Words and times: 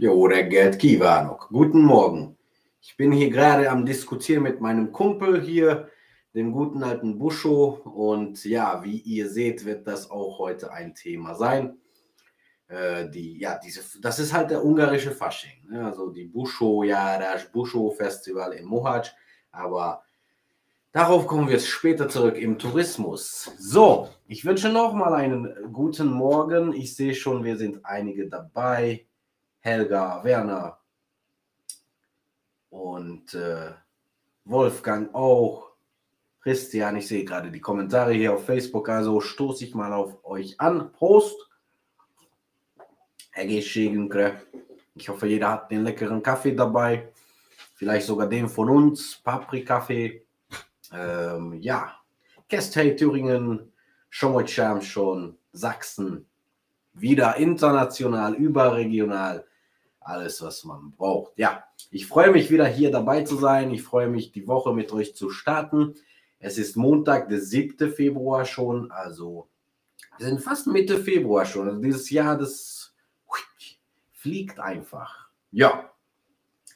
Jo, 0.00 0.28
der 0.28 0.44
Gerd 0.44 0.78
Kiwanok. 0.78 1.48
Guten 1.48 1.80
Morgen. 1.80 2.36
Ich 2.80 2.96
bin 2.96 3.10
hier 3.10 3.30
gerade 3.30 3.68
am 3.68 3.84
Diskutieren 3.84 4.44
mit 4.44 4.60
meinem 4.60 4.92
Kumpel 4.92 5.40
hier, 5.42 5.88
dem 6.36 6.52
guten 6.52 6.84
alten 6.84 7.18
Buscho. 7.18 7.80
Und 7.84 8.44
ja, 8.44 8.84
wie 8.84 8.98
ihr 8.98 9.28
seht, 9.28 9.64
wird 9.64 9.88
das 9.88 10.08
auch 10.08 10.38
heute 10.38 10.72
ein 10.72 10.94
Thema 10.94 11.34
sein. 11.34 11.78
Äh, 12.68 13.10
die, 13.10 13.40
ja, 13.40 13.58
diese, 13.58 14.00
das 14.00 14.20
ist 14.20 14.32
halt 14.32 14.52
der 14.52 14.64
ungarische 14.64 15.10
Fasching. 15.10 15.66
Ne? 15.68 15.84
Also 15.84 16.10
die 16.10 16.26
Buscho, 16.26 16.84
ja, 16.84 17.18
das 17.18 17.50
Buscho-Festival 17.50 18.52
in 18.52 18.66
Mohac. 18.66 19.12
Aber 19.50 20.04
darauf 20.92 21.26
kommen 21.26 21.48
wir 21.48 21.58
später 21.58 22.08
zurück 22.08 22.36
im 22.38 22.56
Tourismus. 22.56 23.50
So, 23.58 24.08
ich 24.28 24.44
wünsche 24.44 24.68
nochmal 24.68 25.14
einen 25.14 25.72
guten 25.72 26.06
Morgen. 26.06 26.72
Ich 26.72 26.94
sehe 26.94 27.16
schon, 27.16 27.42
wir 27.42 27.56
sind 27.56 27.84
einige 27.84 28.28
dabei. 28.28 29.07
Helga, 29.60 30.22
Werner 30.24 30.78
und 32.70 33.34
äh, 33.34 33.72
Wolfgang 34.44 35.14
auch. 35.14 35.68
Christian, 36.40 36.96
ich 36.96 37.08
sehe 37.08 37.24
gerade 37.24 37.50
die 37.50 37.60
Kommentare 37.60 38.12
hier 38.12 38.32
auf 38.32 38.46
Facebook, 38.46 38.88
also 38.88 39.20
stoße 39.20 39.64
ich 39.64 39.74
mal 39.74 39.92
auf 39.92 40.24
euch 40.24 40.58
an. 40.60 40.92
Prost! 40.92 41.36
Ich 44.94 45.08
hoffe, 45.08 45.26
jeder 45.26 45.50
hat 45.50 45.70
den 45.70 45.84
leckeren 45.84 46.22
Kaffee 46.22 46.54
dabei. 46.54 47.12
Vielleicht 47.74 48.06
sogar 48.06 48.28
den 48.28 48.48
von 48.48 48.70
uns, 48.70 49.16
Paprikaffee. 49.22 50.24
Ähm, 50.92 51.54
ja, 51.60 51.94
Kästhey, 52.48 52.96
Thüringen, 52.96 53.72
Schomotscham 54.08 54.80
schon, 54.80 55.36
Sachsen. 55.52 56.26
Wieder 56.94 57.36
international, 57.36 58.34
überregional 58.34 59.47
alles, 60.08 60.42
was 60.42 60.64
man 60.64 60.92
braucht. 60.92 61.32
Ja, 61.36 61.64
ich 61.90 62.06
freue 62.06 62.32
mich 62.32 62.50
wieder 62.50 62.66
hier 62.66 62.90
dabei 62.90 63.22
zu 63.22 63.36
sein. 63.36 63.70
Ich 63.70 63.82
freue 63.82 64.08
mich, 64.08 64.32
die 64.32 64.48
Woche 64.48 64.72
mit 64.74 64.92
euch 64.92 65.14
zu 65.14 65.30
starten. 65.30 65.94
Es 66.38 66.58
ist 66.58 66.76
Montag, 66.76 67.28
der 67.28 67.40
7. 67.40 67.90
Februar 67.92 68.44
schon. 68.44 68.90
Also, 68.90 69.48
wir 70.16 70.26
sind 70.26 70.42
fast 70.42 70.66
Mitte 70.66 70.98
Februar 70.98 71.44
schon. 71.44 71.68
Also, 71.68 71.80
dieses 71.80 72.10
Jahr, 72.10 72.36
das 72.36 72.94
fliegt 74.12 74.58
einfach. 74.58 75.28
Ja, 75.52 75.90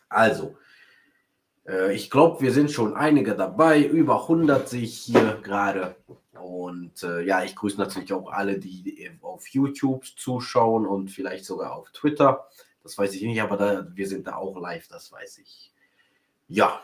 also, 0.08 0.56
äh, 1.66 1.94
ich 1.94 2.10
glaube, 2.10 2.40
wir 2.40 2.52
sind 2.52 2.70
schon 2.70 2.94
einige 2.94 3.34
dabei. 3.34 3.84
Über 3.84 4.22
100 4.22 4.68
sehe 4.68 4.82
ich 4.82 4.98
hier 4.98 5.40
gerade. 5.42 5.96
Und 6.32 7.02
äh, 7.02 7.22
ja, 7.22 7.44
ich 7.44 7.54
grüße 7.56 7.78
natürlich 7.78 8.12
auch 8.12 8.30
alle, 8.30 8.58
die 8.58 9.10
auf 9.20 9.48
YouTube 9.48 10.04
zuschauen 10.04 10.86
und 10.86 11.10
vielleicht 11.10 11.44
sogar 11.44 11.74
auf 11.74 11.90
Twitter. 11.92 12.48
Das 12.82 12.98
weiß 12.98 13.14
ich 13.14 13.22
nicht, 13.22 13.40
aber 13.40 13.56
da, 13.56 13.86
wir 13.94 14.08
sind 14.08 14.26
da 14.26 14.36
auch 14.36 14.60
live, 14.60 14.88
das 14.88 15.12
weiß 15.12 15.38
ich. 15.38 15.72
Ja, 16.48 16.82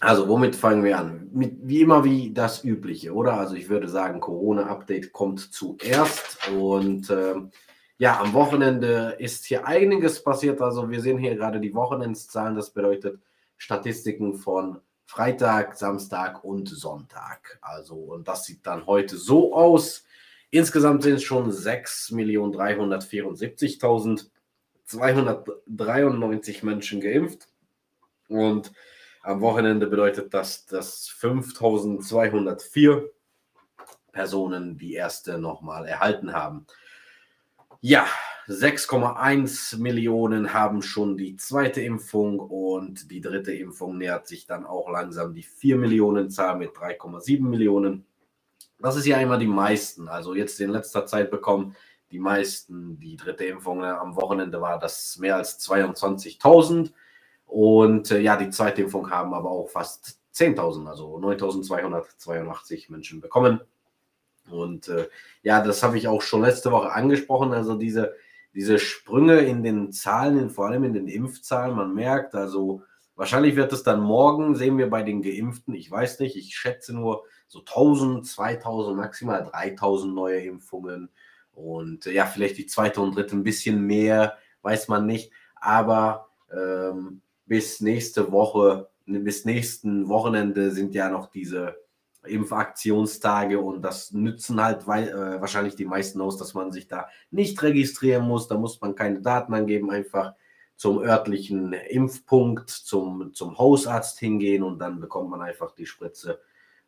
also 0.00 0.28
womit 0.28 0.54
fangen 0.54 0.84
wir 0.84 0.96
an? 0.98 1.28
Mit, 1.32 1.56
wie 1.62 1.80
immer 1.80 2.04
wie 2.04 2.32
das 2.32 2.62
Übliche, 2.62 3.12
oder? 3.12 3.34
Also 3.34 3.56
ich 3.56 3.68
würde 3.68 3.88
sagen, 3.88 4.20
Corona-Update 4.20 5.12
kommt 5.12 5.40
zuerst 5.40 6.48
und 6.50 7.10
ähm, 7.10 7.50
ja, 7.98 8.20
am 8.20 8.32
Wochenende 8.32 9.16
ist 9.18 9.44
hier 9.46 9.66
einiges 9.66 10.22
passiert. 10.22 10.60
Also 10.60 10.88
wir 10.88 11.00
sehen 11.00 11.18
hier 11.18 11.34
gerade 11.34 11.58
die 11.58 11.74
Wochenendszahlen, 11.74 12.54
das 12.54 12.70
bedeutet 12.70 13.18
Statistiken 13.56 14.34
von 14.34 14.80
Freitag, 15.04 15.76
Samstag 15.76 16.44
und 16.44 16.68
Sonntag. 16.68 17.58
Also 17.60 17.96
und 17.96 18.28
das 18.28 18.44
sieht 18.44 18.64
dann 18.66 18.86
heute 18.86 19.16
so 19.16 19.52
aus. 19.52 20.04
Insgesamt 20.50 21.02
sind 21.02 21.16
es 21.16 21.24
schon 21.24 21.50
6.374.000 21.50 24.30
293 24.88 26.62
Menschen 26.62 27.00
geimpft. 27.00 27.48
Und 28.28 28.72
am 29.22 29.40
Wochenende 29.40 29.86
bedeutet 29.86 30.34
das, 30.34 30.66
dass 30.66 31.08
5204 31.08 33.10
Personen 34.12 34.78
die 34.78 34.94
erste 34.94 35.38
nochmal 35.38 35.86
erhalten 35.86 36.32
haben. 36.32 36.66
Ja, 37.80 38.06
6,1 38.48 39.78
Millionen 39.78 40.54
haben 40.54 40.82
schon 40.82 41.18
die 41.18 41.36
zweite 41.36 41.82
Impfung 41.82 42.40
und 42.40 43.10
die 43.10 43.20
dritte 43.20 43.52
Impfung 43.52 43.98
nähert 43.98 44.26
sich 44.26 44.46
dann 44.46 44.64
auch 44.64 44.90
langsam 44.90 45.34
die 45.34 45.42
4 45.42 45.76
Millionen 45.76 46.30
Zahl 46.30 46.56
mit 46.56 46.70
3,7 46.70 47.42
Millionen. 47.42 48.06
Das 48.80 48.96
ist 48.96 49.06
ja 49.06 49.20
immer 49.20 49.36
die 49.36 49.46
meisten. 49.46 50.08
Also 50.08 50.34
jetzt 50.34 50.58
in 50.60 50.70
letzter 50.70 51.04
Zeit 51.04 51.30
bekommen 51.30 51.76
die 52.10 52.18
meisten. 52.18 52.98
Die 53.00 53.16
dritte 53.16 53.44
Impfung 53.44 53.80
ne, 53.80 53.98
am 53.98 54.16
Wochenende 54.16 54.60
war 54.60 54.78
das 54.78 55.18
mehr 55.18 55.36
als 55.36 55.58
22.000. 55.68 56.92
Und 57.46 58.10
äh, 58.10 58.20
ja, 58.20 58.36
die 58.36 58.50
zweite 58.50 58.82
Impfung 58.82 59.10
haben 59.10 59.34
aber 59.34 59.50
auch 59.50 59.68
fast 59.68 60.18
10.000, 60.34 60.86
also 60.86 61.16
9.282 61.18 62.90
Menschen 62.90 63.20
bekommen. 63.20 63.60
Und 64.50 64.88
äh, 64.88 65.08
ja, 65.42 65.62
das 65.62 65.82
habe 65.82 65.98
ich 65.98 66.08
auch 66.08 66.22
schon 66.22 66.42
letzte 66.42 66.70
Woche 66.70 66.92
angesprochen. 66.92 67.52
Also 67.52 67.74
diese, 67.76 68.14
diese 68.54 68.78
Sprünge 68.78 69.40
in 69.40 69.62
den 69.62 69.92
Zahlen, 69.92 70.50
vor 70.50 70.66
allem 70.66 70.84
in 70.84 70.94
den 70.94 71.08
Impfzahlen, 71.08 71.76
man 71.76 71.94
merkt, 71.94 72.34
also 72.34 72.82
wahrscheinlich 73.16 73.56
wird 73.56 73.72
es 73.72 73.82
dann 73.82 74.00
morgen, 74.00 74.54
sehen 74.54 74.78
wir 74.78 74.88
bei 74.88 75.02
den 75.02 75.22
Geimpften, 75.22 75.74
ich 75.74 75.90
weiß 75.90 76.20
nicht, 76.20 76.36
ich 76.36 76.56
schätze 76.56 76.94
nur 76.94 77.24
so 77.48 77.60
1000, 77.60 78.26
2000, 78.26 78.96
maximal 78.96 79.42
3000 79.44 80.14
neue 80.14 80.40
Impfungen. 80.40 81.08
Und 81.58 82.06
äh, 82.06 82.12
ja, 82.12 82.26
vielleicht 82.26 82.58
die 82.58 82.66
zweite 82.66 83.00
und 83.00 83.16
dritte 83.16 83.36
ein 83.36 83.42
bisschen 83.42 83.82
mehr, 83.82 84.38
weiß 84.62 84.88
man 84.88 85.06
nicht. 85.06 85.32
Aber 85.56 86.28
ähm, 86.52 87.20
bis 87.46 87.80
nächste 87.80 88.30
Woche, 88.30 88.88
bis 89.06 89.44
nächsten 89.44 90.08
Wochenende 90.08 90.70
sind 90.70 90.94
ja 90.94 91.10
noch 91.10 91.30
diese 91.30 91.76
Impfaktionstage 92.24 93.58
und 93.60 93.82
das 93.82 94.12
nützen 94.12 94.62
halt 94.62 94.82
äh, 94.82 95.40
wahrscheinlich 95.40 95.76
die 95.76 95.84
meisten 95.84 96.20
aus, 96.20 96.36
dass 96.36 96.54
man 96.54 96.72
sich 96.72 96.86
da 96.88 97.08
nicht 97.30 97.62
registrieren 97.62 98.26
muss. 98.26 98.48
Da 98.48 98.56
muss 98.56 98.80
man 98.80 98.94
keine 98.94 99.20
Daten 99.20 99.54
angeben, 99.54 99.90
einfach 99.90 100.34
zum 100.76 101.00
örtlichen 101.00 101.72
Impfpunkt, 101.72 102.70
zum, 102.70 103.34
zum 103.34 103.58
Hausarzt 103.58 104.18
hingehen 104.20 104.62
und 104.62 104.78
dann 104.78 105.00
bekommt 105.00 105.30
man 105.30 105.40
einfach 105.40 105.72
die 105.72 105.86
Spritze 105.86 106.40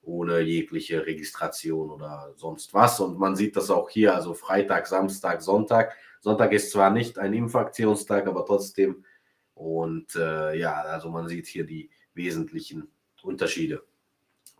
ohne 0.02 0.40
jegliche 0.40 1.06
Registration 1.06 1.90
oder 1.90 2.32
sonst 2.36 2.74
was. 2.74 3.00
Und 3.00 3.18
man 3.18 3.36
sieht 3.36 3.56
das 3.56 3.70
auch 3.70 3.90
hier, 3.90 4.14
also 4.14 4.34
Freitag, 4.34 4.86
Samstag, 4.86 5.42
Sonntag. 5.42 5.96
Sonntag 6.20 6.52
ist 6.52 6.70
zwar 6.70 6.90
nicht 6.90 7.18
ein 7.18 7.32
Impfaktionstag, 7.34 8.26
aber 8.26 8.44
trotzdem. 8.44 9.04
Und 9.54 10.14
äh, 10.16 10.58
ja, 10.58 10.74
also 10.82 11.10
man 11.10 11.28
sieht 11.28 11.46
hier 11.46 11.64
die 11.64 11.90
wesentlichen 12.14 12.88
Unterschiede. 13.22 13.82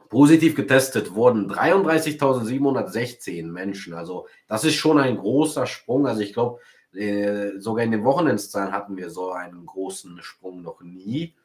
Positiv 0.08 0.54
getestet 0.56 1.14
wurden 1.14 1.50
33.716 1.50 3.46
Menschen. 3.46 3.94
Also 3.94 4.26
das 4.48 4.64
ist 4.64 4.74
schon 4.74 4.98
ein 4.98 5.16
großer 5.16 5.66
Sprung. 5.66 6.06
Also 6.06 6.20
ich 6.20 6.32
glaube, 6.32 6.58
äh, 6.92 7.58
sogar 7.58 7.84
in 7.84 7.92
den 7.92 8.04
Wochenendszahlen 8.04 8.72
hatten 8.72 8.96
wir 8.96 9.10
so 9.10 9.30
einen 9.30 9.64
großen 9.64 10.20
Sprung 10.22 10.62
noch 10.62 10.80
nie. 10.82 11.36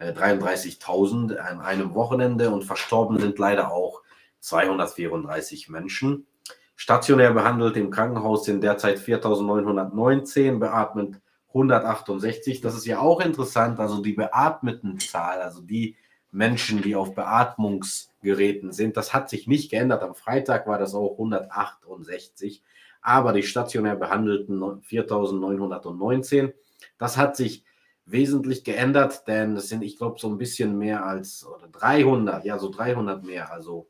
33.000 0.00 1.36
an 1.36 1.60
einem 1.60 1.94
Wochenende 1.94 2.50
und 2.50 2.64
verstorben 2.64 3.18
sind 3.18 3.38
leider 3.38 3.72
auch 3.72 4.02
234 4.40 5.68
Menschen. 5.68 6.26
Stationär 6.74 7.32
behandelt 7.32 7.76
im 7.76 7.90
Krankenhaus 7.90 8.46
sind 8.46 8.62
derzeit 8.62 8.98
4.919, 8.98 10.58
beatmet 10.58 11.20
168. 11.48 12.62
Das 12.62 12.74
ist 12.74 12.86
ja 12.86 13.00
auch 13.00 13.20
interessant, 13.20 13.78
also 13.78 14.00
die 14.00 14.14
beatmeten 14.14 14.98
Zahl, 14.98 15.42
also 15.42 15.60
die 15.60 15.96
Menschen, 16.32 16.80
die 16.80 16.94
auf 16.96 17.14
Beatmungsgeräten 17.14 18.72
sind, 18.72 18.96
das 18.96 19.12
hat 19.12 19.28
sich 19.28 19.46
nicht 19.46 19.70
geändert. 19.70 20.02
Am 20.02 20.14
Freitag 20.14 20.66
war 20.66 20.78
das 20.78 20.94
auch 20.94 21.12
168, 21.12 22.62
aber 23.02 23.32
die 23.32 23.42
stationär 23.42 23.96
behandelten 23.96 24.60
4.919, 24.60 26.52
das 26.98 27.16
hat 27.16 27.36
sich 27.36 27.64
wesentlich 28.10 28.64
geändert, 28.64 29.26
denn 29.26 29.56
es 29.56 29.68
sind, 29.68 29.82
ich 29.82 29.96
glaube, 29.96 30.18
so 30.18 30.28
ein 30.28 30.38
bisschen 30.38 30.78
mehr 30.78 31.04
als 31.04 31.44
oder 31.44 31.68
300, 31.68 32.44
ja, 32.44 32.58
so 32.58 32.70
300 32.70 33.24
mehr. 33.24 33.52
Also 33.52 33.88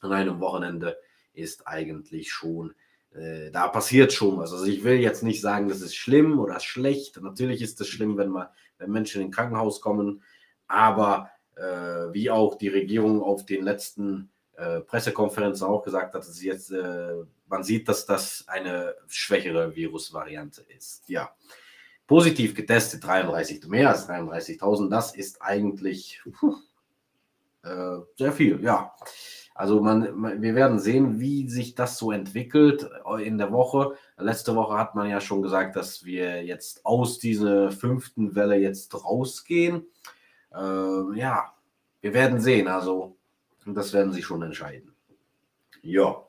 an 0.00 0.12
einem 0.12 0.40
Wochenende 0.40 0.96
ist 1.32 1.66
eigentlich 1.66 2.30
schon, 2.32 2.74
äh, 3.14 3.50
da 3.50 3.68
passiert 3.68 4.12
schon 4.12 4.38
was. 4.38 4.52
Also 4.52 4.66
ich 4.66 4.84
will 4.84 4.98
jetzt 4.98 5.22
nicht 5.22 5.40
sagen, 5.40 5.68
das 5.68 5.80
ist 5.80 5.96
schlimm 5.96 6.38
oder 6.38 6.60
schlecht. 6.60 7.20
Natürlich 7.20 7.62
ist 7.62 7.80
es 7.80 7.88
schlimm, 7.88 8.16
wenn, 8.16 8.30
man, 8.30 8.48
wenn 8.78 8.90
Menschen 8.90 9.22
in 9.22 9.30
Krankenhaus 9.30 9.80
kommen, 9.80 10.22
aber 10.66 11.30
äh, 11.56 12.12
wie 12.12 12.30
auch 12.30 12.56
die 12.56 12.68
Regierung 12.68 13.22
auf 13.22 13.44
den 13.44 13.64
letzten 13.64 14.30
äh, 14.56 14.80
Pressekonferenzen 14.80 15.66
auch 15.66 15.82
gesagt 15.82 16.14
hat, 16.14 16.22
dass 16.22 16.42
jetzt, 16.42 16.70
äh, 16.72 17.14
man 17.46 17.62
sieht, 17.62 17.88
dass 17.88 18.06
das 18.06 18.44
eine 18.48 18.94
schwächere 19.06 19.74
Virusvariante 19.74 20.62
ist. 20.76 21.08
Ja. 21.08 21.30
Positiv 22.08 22.54
getestet 22.54 23.04
33, 23.06 23.68
mehr 23.68 23.90
als 23.90 24.08
33.000, 24.08 24.88
das 24.88 25.14
ist 25.14 25.42
eigentlich 25.42 26.20
puh, 26.32 26.56
äh, 27.62 27.98
sehr 28.16 28.32
viel, 28.32 28.60
ja. 28.62 28.94
Also 29.54 29.82
man, 29.82 30.40
wir 30.40 30.54
werden 30.54 30.78
sehen, 30.78 31.20
wie 31.20 31.48
sich 31.50 31.74
das 31.74 31.98
so 31.98 32.12
entwickelt 32.12 32.88
in 33.20 33.38
der 33.38 33.52
Woche. 33.52 33.94
Letzte 34.16 34.54
Woche 34.54 34.78
hat 34.78 34.94
man 34.94 35.10
ja 35.10 35.20
schon 35.20 35.42
gesagt, 35.42 35.76
dass 35.76 36.04
wir 36.04 36.44
jetzt 36.44 36.86
aus 36.86 37.18
dieser 37.18 37.72
fünften 37.72 38.36
Welle 38.36 38.56
jetzt 38.56 38.94
rausgehen. 39.04 39.84
Äh, 40.54 41.18
ja, 41.18 41.52
wir 42.00 42.14
werden 42.14 42.40
sehen. 42.40 42.68
Also 42.68 43.16
das 43.66 43.92
werden 43.92 44.12
sie 44.12 44.22
schon 44.22 44.42
entscheiden. 44.42 44.94
Ja. 45.82 46.24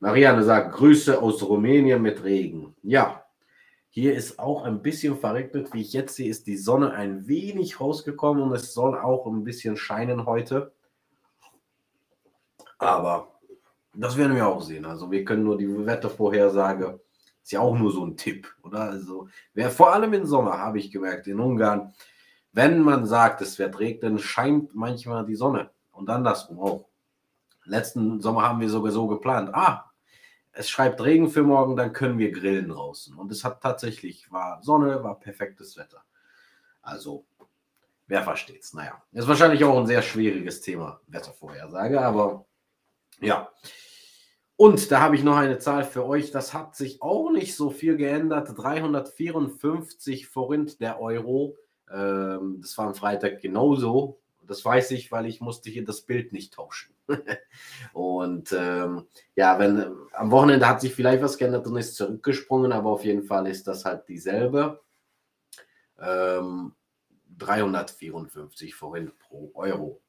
Marianne 0.00 0.42
sagt, 0.42 0.74
Grüße 0.74 1.22
aus 1.22 1.42
Rumänien 1.42 2.02
mit 2.02 2.24
Regen. 2.24 2.74
Ja, 2.82 3.19
hier 3.92 4.14
ist 4.14 4.38
auch 4.38 4.62
ein 4.62 4.82
bisschen 4.82 5.16
verregnet. 5.16 5.74
Wie 5.74 5.80
ich 5.80 5.92
jetzt 5.92 6.14
sehe, 6.14 6.30
ist 6.30 6.46
die 6.46 6.56
Sonne 6.56 6.92
ein 6.92 7.26
wenig 7.26 7.80
rausgekommen 7.80 8.42
und 8.42 8.52
es 8.52 8.72
soll 8.72 8.96
auch 8.96 9.26
ein 9.26 9.42
bisschen 9.42 9.76
scheinen 9.76 10.26
heute. 10.26 10.72
Aber 12.78 13.40
das 13.92 14.16
werden 14.16 14.36
wir 14.36 14.46
auch 14.46 14.62
sehen. 14.62 14.84
Also 14.84 15.10
wir 15.10 15.24
können 15.24 15.42
nur 15.42 15.58
die 15.58 15.68
Wettervorhersage, 15.86 17.00
ist 17.42 17.50
ja 17.50 17.60
auch 17.60 17.76
nur 17.76 17.90
so 17.90 18.04
ein 18.06 18.16
Tipp, 18.16 18.46
oder? 18.62 18.82
Also 18.82 19.28
wer 19.54 19.70
vor 19.70 19.92
allem 19.92 20.12
im 20.12 20.24
Sommer 20.24 20.58
habe 20.58 20.78
ich 20.78 20.92
gemerkt, 20.92 21.26
in 21.26 21.40
Ungarn, 21.40 21.92
wenn 22.52 22.80
man 22.80 23.06
sagt, 23.06 23.42
es 23.42 23.58
wird 23.58 23.78
regnen, 23.80 24.20
scheint 24.20 24.74
manchmal 24.74 25.26
die 25.26 25.34
Sonne 25.34 25.70
und 25.90 26.08
andersrum 26.08 26.60
auch. 26.60 26.88
Letzten 27.64 28.20
Sommer 28.20 28.42
haben 28.42 28.60
wir 28.60 28.70
sogar 28.70 28.92
so 28.92 29.08
geplant. 29.08 29.50
Ah, 29.52 29.89
es 30.52 30.68
schreibt 30.68 31.02
Regen 31.02 31.30
für 31.30 31.42
morgen, 31.42 31.76
dann 31.76 31.92
können 31.92 32.18
wir 32.18 32.32
grillen 32.32 32.68
draußen. 32.68 33.16
Und 33.16 33.30
es 33.30 33.44
hat 33.44 33.62
tatsächlich, 33.62 34.30
war 34.30 34.62
Sonne, 34.62 35.02
war 35.02 35.18
perfektes 35.18 35.76
Wetter. 35.76 36.04
Also, 36.82 37.24
wer 38.06 38.22
versteht's? 38.22 38.74
Naja, 38.74 39.02
ist 39.12 39.28
wahrscheinlich 39.28 39.64
auch 39.64 39.78
ein 39.78 39.86
sehr 39.86 40.02
schwieriges 40.02 40.60
Thema, 40.60 41.00
Wettervorhersage, 41.06 42.00
aber 42.00 42.46
ja. 43.20 43.50
Und 44.56 44.90
da 44.90 45.00
habe 45.00 45.16
ich 45.16 45.22
noch 45.22 45.36
eine 45.36 45.58
Zahl 45.58 45.84
für 45.84 46.04
euch. 46.04 46.32
Das 46.32 46.52
hat 46.52 46.76
sich 46.76 47.00
auch 47.00 47.30
nicht 47.30 47.56
so 47.56 47.70
viel 47.70 47.96
geändert. 47.96 48.52
354 48.56 50.28
Forint 50.28 50.80
der 50.80 51.00
Euro. 51.00 51.56
Ähm, 51.90 52.58
das 52.60 52.76
war 52.76 52.88
am 52.88 52.94
Freitag 52.94 53.40
genauso. 53.40 54.20
Das 54.42 54.64
weiß 54.64 54.90
ich, 54.92 55.12
weil 55.12 55.26
ich 55.26 55.40
musste 55.40 55.70
hier 55.70 55.84
das 55.84 56.02
Bild 56.02 56.32
nicht 56.32 56.54
tauschen. 56.54 56.94
und 57.92 58.52
ähm, 58.52 59.06
ja, 59.36 59.58
wenn 59.58 59.94
am 60.12 60.30
Wochenende 60.30 60.68
hat 60.68 60.80
sich 60.80 60.94
vielleicht 60.94 61.22
was 61.22 61.38
geändert 61.38 61.66
und 61.66 61.76
ist 61.76 61.96
zurückgesprungen, 61.96 62.72
aber 62.72 62.90
auf 62.90 63.04
jeden 63.04 63.22
Fall 63.22 63.46
ist 63.46 63.66
das 63.66 63.84
halt 63.84 64.08
dieselbe. 64.08 64.80
Ähm, 65.98 66.72
354 67.38 68.74
vorhin 68.74 69.12
pro 69.18 69.50
Euro. 69.54 70.00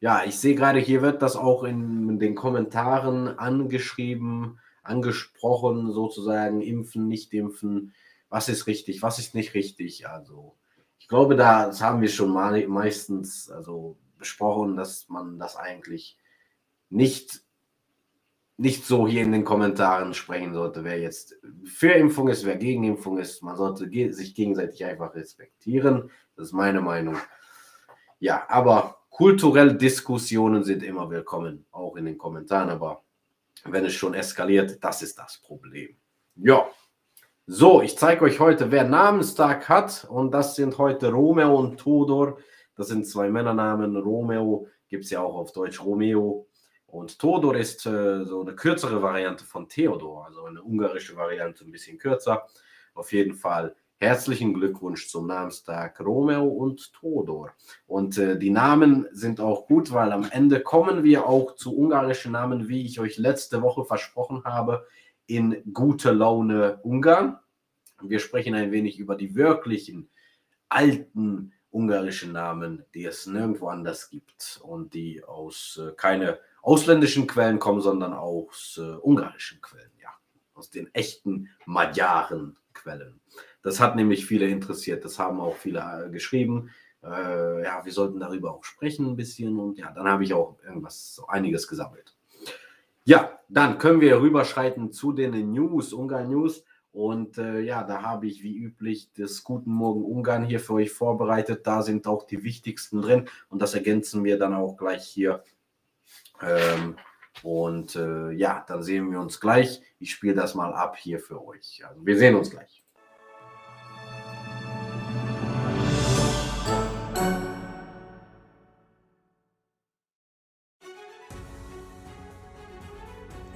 Ja, 0.00 0.24
ich 0.24 0.38
sehe 0.38 0.54
gerade, 0.54 0.80
hier 0.80 1.02
wird 1.02 1.22
das 1.22 1.36
auch 1.36 1.64
in 1.64 2.18
den 2.18 2.34
Kommentaren 2.34 3.38
angeschrieben, 3.38 4.58
angesprochen, 4.82 5.92
sozusagen, 5.92 6.60
impfen, 6.60 7.08
nicht 7.08 7.32
impfen, 7.32 7.94
was 8.28 8.48
ist 8.48 8.66
richtig, 8.66 9.02
was 9.02 9.18
ist 9.18 9.34
nicht 9.34 9.54
richtig. 9.54 10.08
Also, 10.08 10.56
ich 11.04 11.08
glaube, 11.08 11.36
das 11.36 11.82
haben 11.82 12.00
wir 12.00 12.08
schon 12.08 12.30
mal 12.30 12.66
meistens 12.66 13.50
also 13.50 13.98
besprochen, 14.16 14.74
dass 14.74 15.06
man 15.10 15.38
das 15.38 15.54
eigentlich 15.54 16.16
nicht, 16.88 17.42
nicht 18.56 18.86
so 18.86 19.06
hier 19.06 19.20
in 19.20 19.30
den 19.30 19.44
Kommentaren 19.44 20.14
sprechen 20.14 20.54
sollte, 20.54 20.82
wer 20.82 20.98
jetzt 20.98 21.36
für 21.66 21.92
Impfung 21.92 22.28
ist, 22.28 22.46
wer 22.46 22.56
gegen 22.56 22.84
Impfung 22.84 23.18
ist. 23.18 23.42
Man 23.42 23.54
sollte 23.54 23.86
sich 24.14 24.34
gegenseitig 24.34 24.82
einfach 24.86 25.14
respektieren. 25.14 26.10
Das 26.36 26.46
ist 26.46 26.52
meine 26.54 26.80
Meinung. 26.80 27.18
Ja, 28.18 28.46
aber 28.48 28.96
kulturelle 29.10 29.74
Diskussionen 29.74 30.64
sind 30.64 30.82
immer 30.82 31.10
willkommen, 31.10 31.66
auch 31.70 31.96
in 31.96 32.06
den 32.06 32.16
Kommentaren. 32.16 32.70
Aber 32.70 33.04
wenn 33.64 33.84
es 33.84 33.92
schon 33.92 34.14
eskaliert, 34.14 34.82
das 34.82 35.02
ist 35.02 35.18
das 35.18 35.36
Problem. 35.36 35.98
Ja. 36.36 36.66
So, 37.46 37.82
ich 37.82 37.98
zeige 37.98 38.24
euch 38.24 38.40
heute, 38.40 38.70
wer 38.70 38.84
Namenstag 38.84 39.68
hat. 39.68 40.06
Und 40.08 40.30
das 40.32 40.56
sind 40.56 40.78
heute 40.78 41.12
Romeo 41.12 41.54
und 41.58 41.78
Todor. 41.78 42.38
Das 42.74 42.88
sind 42.88 43.06
zwei 43.06 43.28
Männernamen. 43.28 43.98
Romeo 43.98 44.66
gibt 44.88 45.04
es 45.04 45.10
ja 45.10 45.20
auch 45.20 45.34
auf 45.34 45.52
Deutsch 45.52 45.84
Romeo. 45.84 46.46
Und 46.86 47.18
Todor 47.18 47.54
ist 47.54 47.84
äh, 47.84 48.24
so 48.24 48.40
eine 48.40 48.54
kürzere 48.54 49.02
Variante 49.02 49.44
von 49.44 49.68
Theodor, 49.68 50.24
also 50.24 50.44
eine 50.44 50.62
ungarische 50.62 51.16
Variante, 51.16 51.66
ein 51.66 51.70
bisschen 51.70 51.98
kürzer. 51.98 52.46
Auf 52.94 53.12
jeden 53.12 53.34
Fall 53.34 53.76
herzlichen 53.98 54.54
Glückwunsch 54.54 55.08
zum 55.10 55.26
Namenstag 55.26 56.00
Romeo 56.00 56.44
und 56.44 56.94
Todor. 56.94 57.52
Und 57.86 58.16
äh, 58.16 58.38
die 58.38 58.50
Namen 58.50 59.06
sind 59.12 59.38
auch 59.40 59.66
gut, 59.66 59.92
weil 59.92 60.12
am 60.12 60.26
Ende 60.30 60.60
kommen 60.60 61.04
wir 61.04 61.26
auch 61.26 61.56
zu 61.56 61.76
ungarischen 61.76 62.32
Namen, 62.32 62.68
wie 62.68 62.86
ich 62.86 63.00
euch 63.00 63.18
letzte 63.18 63.60
Woche 63.60 63.84
versprochen 63.84 64.44
habe, 64.44 64.86
in 65.26 65.62
gute 65.72 66.12
Laune 66.12 66.78
Ungarn. 66.82 67.38
Wir 68.02 68.18
sprechen 68.18 68.54
ein 68.54 68.72
wenig 68.72 68.98
über 68.98 69.16
die 69.16 69.34
wirklichen 69.34 70.10
alten 70.68 71.52
ungarischen 71.70 72.32
Namen, 72.32 72.84
die 72.94 73.04
es 73.04 73.26
nirgendwo 73.26 73.68
anders 73.68 74.08
gibt 74.08 74.60
und 74.62 74.94
die 74.94 75.24
aus 75.24 75.80
äh, 75.82 75.92
keine 75.96 76.38
ausländischen 76.62 77.26
Quellen 77.26 77.58
kommen, 77.58 77.80
sondern 77.80 78.12
aus 78.12 78.80
äh, 78.82 78.96
ungarischen 79.02 79.60
Quellen, 79.60 79.90
ja, 80.00 80.10
aus 80.54 80.70
den 80.70 80.92
echten 80.94 81.50
magyaren 81.66 82.56
Quellen. 82.72 83.20
Das 83.62 83.80
hat 83.80 83.96
nämlich 83.96 84.24
viele 84.26 84.46
interessiert, 84.46 85.04
das 85.04 85.18
haben 85.18 85.40
auch 85.40 85.56
viele 85.56 85.80
äh, 85.80 86.10
geschrieben. 86.10 86.70
Äh, 87.02 87.64
ja, 87.64 87.84
wir 87.84 87.92
sollten 87.92 88.20
darüber 88.20 88.54
auch 88.54 88.64
sprechen 88.64 89.06
ein 89.06 89.16
bisschen 89.16 89.58
und 89.58 89.78
ja, 89.78 89.90
dann 89.90 90.08
habe 90.08 90.24
ich 90.24 90.32
auch 90.32 90.58
irgendwas, 90.64 91.14
so 91.14 91.26
einiges 91.26 91.66
gesammelt. 91.66 92.13
Ja, 93.04 93.38
dann 93.48 93.78
können 93.78 94.00
wir 94.00 94.20
rüberschreiten 94.20 94.92
zu 94.92 95.12
den 95.12 95.52
News, 95.52 95.92
Ungarn 95.92 96.28
News. 96.28 96.64
Und 96.92 97.38
äh, 97.38 97.60
ja, 97.60 97.82
da 97.82 98.02
habe 98.02 98.28
ich 98.28 98.42
wie 98.42 98.56
üblich 98.56 99.10
das 99.16 99.42
Guten 99.42 99.72
Morgen 99.72 100.04
Ungarn 100.04 100.44
hier 100.44 100.60
für 100.60 100.74
euch 100.74 100.92
vorbereitet. 100.92 101.66
Da 101.66 101.82
sind 101.82 102.06
auch 102.06 102.24
die 102.24 102.44
wichtigsten 102.44 103.02
drin 103.02 103.28
und 103.48 103.60
das 103.60 103.74
ergänzen 103.74 104.22
wir 104.22 104.38
dann 104.38 104.54
auch 104.54 104.76
gleich 104.76 105.04
hier 105.04 105.42
ähm, 106.40 106.96
und 107.42 107.96
äh, 107.96 108.30
ja, 108.30 108.64
dann 108.66 108.82
sehen 108.82 109.10
wir 109.10 109.20
uns 109.20 109.40
gleich. 109.40 109.82
Ich 109.98 110.12
spiele 110.12 110.34
das 110.34 110.54
mal 110.54 110.72
ab 110.72 110.96
hier 110.96 111.18
für 111.18 111.44
euch. 111.44 111.82
Also 111.86 112.06
wir 112.06 112.16
sehen 112.16 112.36
uns 112.36 112.50
gleich. 112.50 112.83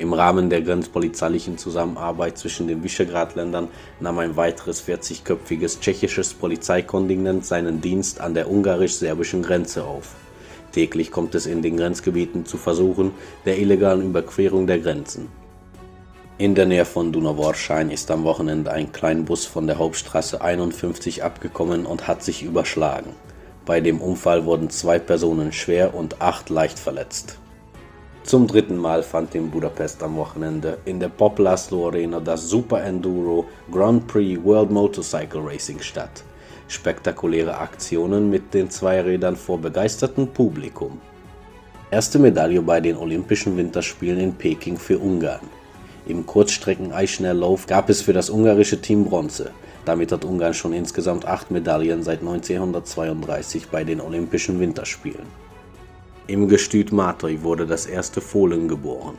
Im 0.09 0.15
Rahmen 0.15 0.49
der 0.49 0.63
grenzpolizeilichen 0.63 1.59
Zusammenarbeit 1.59 2.39
zwischen 2.39 2.67
den 2.67 2.83
Visegrad-Ländern 2.83 3.69
nahm 4.01 4.19
ein 4.21 4.39
weiteres 4.39 4.83
40-köpfiges 4.89 5.81
tschechisches 5.81 6.33
Polizeikontingent 6.33 7.45
seinen 7.45 7.83
Dienst 7.83 8.19
an 8.19 8.33
der 8.33 8.51
ungarisch-serbischen 8.51 9.43
Grenze 9.43 9.85
auf. 9.85 10.15
Täglich 10.73 11.11
kommt 11.11 11.35
es 11.35 11.45
in 11.45 11.61
den 11.61 11.77
Grenzgebieten 11.77 12.47
zu 12.47 12.57
Versuchen 12.57 13.11
der 13.45 13.59
illegalen 13.59 14.01
Überquerung 14.01 14.67
der 14.67 14.79
Grenzen. 14.79 15.29
In 16.39 16.55
der 16.55 16.65
Nähe 16.65 16.87
von 16.87 17.13
Dunavorschein 17.13 17.91
ist 17.91 18.11
am 18.11 18.25
Wochenende 18.25 18.73
ein 18.73 18.93
Kleinbus 18.93 19.45
von 19.45 19.67
der 19.67 19.77
Hauptstraße 19.77 20.41
51 20.41 21.23
abgekommen 21.23 21.85
und 21.85 22.09
hat 22.09 22.23
sich 22.23 22.43
überschlagen. 22.43 23.11
Bei 23.67 23.83
dem 23.83 24.01
Unfall 24.01 24.47
wurden 24.47 24.71
zwei 24.71 24.99
Personen 24.99 25.53
schwer 25.53 25.95
und 25.95 26.23
acht 26.23 26.49
leicht 26.49 26.79
verletzt. 26.79 27.39
Zum 28.25 28.47
dritten 28.47 28.77
Mal 28.77 29.03
fand 29.03 29.35
in 29.35 29.51
Budapest 29.51 30.03
am 30.03 30.17
Wochenende 30.17 30.79
in 30.85 31.01
der 31.01 31.09
Pop 31.09 31.39
Laszlo 31.39 31.89
Arena 31.89 32.21
das 32.21 32.49
Super 32.49 32.83
Enduro 32.85 33.47
Grand 33.71 34.07
Prix 34.07 34.43
World 34.45 34.71
Motorcycle 34.71 35.41
Racing 35.43 35.81
statt 35.81 36.25
spektakuläre 36.69 37.57
Aktionen 37.57 38.31
mit 38.31 38.53
den 38.53 38.71
Zweirädern 38.71 39.37
vor 39.37 39.59
begeistertem 39.59 40.29
Publikum. 40.29 41.01
Erste 41.91 42.19
Medaille 42.19 42.61
bei 42.61 42.81
den 42.81 42.97
Olympischen 42.97 43.57
Winterspielen 43.57 44.21
in 44.21 44.35
Peking 44.35 44.77
für 44.77 44.99
Ungarn. 44.99 45.41
Im 46.07 46.27
Kurzstrecken-Eisschnelllauf 46.27 47.67
gab 47.67 47.89
es 47.89 48.03
für 48.03 48.13
das 48.13 48.29
ungarische 48.29 48.81
Team 48.81 49.05
Bronze. 49.07 49.51
Damit 49.87 50.13
hat 50.13 50.27
Ungarn 50.27 50.53
schon 50.53 50.75
insgesamt 50.75 51.25
acht 51.25 51.51
Medaillen 51.51 52.03
seit 52.03 52.21
1932 52.21 53.69
bei 53.69 53.85
den 53.85 54.03
Olympischen 54.03 54.61
Winterspielen. 54.61 55.48
Im 56.31 56.47
Gestüt 56.47 56.93
Matoi 56.93 57.39
wurde 57.41 57.67
das 57.67 57.87
erste 57.87 58.21
Fohlen 58.21 58.69
geboren, 58.69 59.15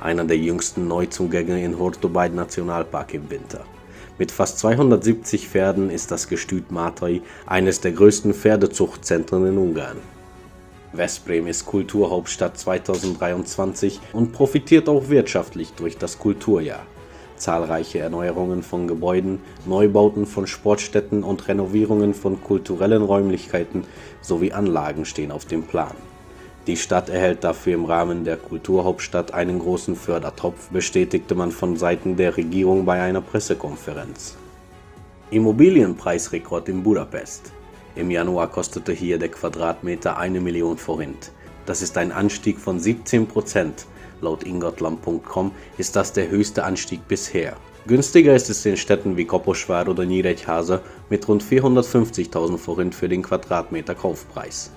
einer 0.00 0.24
der 0.24 0.36
jüngsten 0.36 0.88
Neuzugänge 0.88 1.64
in 1.64 1.78
Hortobait 1.78 2.34
Nationalpark 2.34 3.14
im 3.14 3.30
Winter. 3.30 3.64
Mit 4.18 4.32
fast 4.32 4.58
270 4.58 5.46
Pferden 5.46 5.90
ist 5.90 6.10
das 6.10 6.26
Gestüt 6.26 6.72
Matoi 6.72 7.22
eines 7.46 7.80
der 7.80 7.92
größten 7.92 8.34
Pferdezuchtzentren 8.34 9.46
in 9.46 9.58
Ungarn. 9.58 9.98
Veszprém 10.92 11.46
ist 11.46 11.66
Kulturhauptstadt 11.66 12.58
2023 12.58 14.00
und 14.12 14.32
profitiert 14.32 14.88
auch 14.88 15.08
wirtschaftlich 15.08 15.72
durch 15.74 15.98
das 15.98 16.18
Kulturjahr. 16.18 16.84
Zahlreiche 17.36 18.00
Erneuerungen 18.00 18.64
von 18.64 18.88
Gebäuden, 18.88 19.40
Neubauten 19.66 20.26
von 20.26 20.48
Sportstätten 20.48 21.22
und 21.22 21.46
Renovierungen 21.46 22.12
von 22.12 22.42
kulturellen 22.42 23.02
Räumlichkeiten 23.02 23.84
sowie 24.20 24.50
Anlagen 24.50 25.04
stehen 25.04 25.30
auf 25.30 25.44
dem 25.44 25.62
Plan. 25.62 25.94
Die 26.70 26.76
Stadt 26.76 27.08
erhält 27.08 27.42
dafür 27.42 27.74
im 27.74 27.84
Rahmen 27.84 28.22
der 28.22 28.36
Kulturhauptstadt 28.36 29.34
einen 29.34 29.58
großen 29.58 29.96
Fördertopf, 29.96 30.68
bestätigte 30.68 31.34
man 31.34 31.50
von 31.50 31.76
Seiten 31.76 32.14
der 32.14 32.36
Regierung 32.36 32.84
bei 32.84 33.02
einer 33.02 33.20
Pressekonferenz. 33.20 34.36
Immobilienpreisrekord 35.32 36.68
in 36.68 36.84
Budapest. 36.84 37.50
Im 37.96 38.08
Januar 38.12 38.46
kostete 38.46 38.92
hier 38.92 39.18
der 39.18 39.30
Quadratmeter 39.30 40.16
eine 40.16 40.40
Million 40.40 40.78
Forint. 40.78 41.32
Das 41.66 41.82
ist 41.82 41.98
ein 41.98 42.12
Anstieg 42.12 42.60
von 42.60 42.78
17 42.78 43.26
Prozent. 43.26 43.86
Laut 44.20 44.44
ingotland.com 44.44 45.50
ist 45.76 45.96
das 45.96 46.12
der 46.12 46.30
höchste 46.30 46.62
Anstieg 46.62 47.00
bisher. 47.08 47.56
Günstiger 47.88 48.36
ist 48.36 48.48
es 48.48 48.64
in 48.64 48.76
Städten 48.76 49.16
wie 49.16 49.24
Koposchwar 49.24 49.88
oder 49.88 50.04
Nyíregyháza 50.04 50.82
mit 51.08 51.26
rund 51.26 51.42
450.000 51.42 52.58
Forint 52.58 52.94
für 52.94 53.08
den 53.08 53.22
Quadratmeter 53.22 53.96
Kaufpreis. 53.96 54.70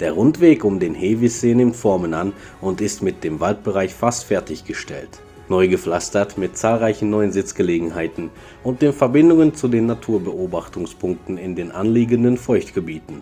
Der 0.00 0.12
Rundweg 0.12 0.64
um 0.64 0.80
den 0.80 0.94
Hevissee 0.94 1.54
nimmt 1.54 1.76
Formen 1.76 2.14
an 2.14 2.32
und 2.62 2.80
ist 2.80 3.02
mit 3.02 3.22
dem 3.22 3.38
Waldbereich 3.38 3.94
fast 3.94 4.24
fertiggestellt. 4.24 5.20
Neu 5.50 5.68
gepflastert 5.68 6.38
mit 6.38 6.56
zahlreichen 6.56 7.10
neuen 7.10 7.32
Sitzgelegenheiten 7.32 8.30
und 8.64 8.80
den 8.80 8.94
Verbindungen 8.94 9.54
zu 9.54 9.68
den 9.68 9.84
Naturbeobachtungspunkten 9.86 11.36
in 11.36 11.54
den 11.54 11.70
anliegenden 11.70 12.38
Feuchtgebieten. 12.38 13.20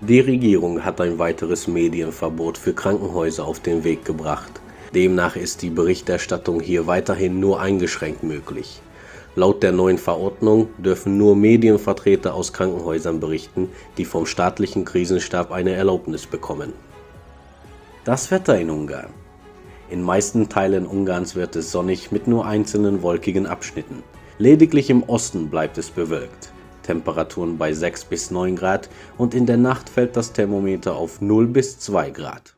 Die 0.00 0.20
Regierung 0.20 0.84
hat 0.84 1.00
ein 1.00 1.18
weiteres 1.18 1.68
Medienverbot 1.68 2.58
für 2.58 2.72
Krankenhäuser 2.72 3.44
auf 3.44 3.60
den 3.60 3.84
Weg 3.84 4.04
gebracht. 4.04 4.60
Demnach 4.94 5.36
ist 5.36 5.62
die 5.62 5.70
Berichterstattung 5.70 6.58
hier 6.58 6.88
weiterhin 6.88 7.38
nur 7.38 7.60
eingeschränkt 7.60 8.24
möglich. 8.24 8.80
Laut 9.36 9.62
der 9.62 9.70
neuen 9.70 9.98
Verordnung 9.98 10.68
dürfen 10.78 11.16
nur 11.16 11.36
Medienvertreter 11.36 12.34
aus 12.34 12.52
Krankenhäusern 12.52 13.20
berichten, 13.20 13.68
die 13.96 14.04
vom 14.04 14.26
staatlichen 14.26 14.84
Krisenstab 14.84 15.52
eine 15.52 15.70
Erlaubnis 15.72 16.26
bekommen. 16.26 16.72
Das 18.04 18.30
Wetter 18.32 18.58
in 18.58 18.70
Ungarn. 18.70 19.10
In 19.88 20.02
meisten 20.02 20.48
Teilen 20.48 20.86
Ungarns 20.86 21.36
wird 21.36 21.54
es 21.54 21.70
sonnig 21.70 22.10
mit 22.10 22.26
nur 22.26 22.44
einzelnen 22.44 23.02
wolkigen 23.02 23.46
Abschnitten. 23.46 24.02
Lediglich 24.38 24.90
im 24.90 25.04
Osten 25.04 25.48
bleibt 25.48 25.78
es 25.78 25.90
bewölkt. 25.90 26.52
Temperaturen 26.82 27.56
bei 27.56 27.72
6 27.72 28.06
bis 28.06 28.30
9 28.30 28.56
Grad 28.56 28.88
und 29.16 29.34
in 29.34 29.46
der 29.46 29.58
Nacht 29.58 29.88
fällt 29.88 30.16
das 30.16 30.32
Thermometer 30.32 30.96
auf 30.96 31.20
0 31.20 31.46
bis 31.46 31.78
2 31.78 32.10
Grad. 32.10 32.56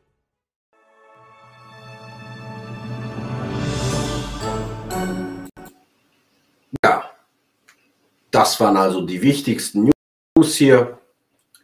Das 8.33 8.59
waren 8.59 8.77
also 8.77 9.01
die 9.01 9.21
wichtigsten 9.21 9.91
News 10.35 10.55
hier. 10.55 10.97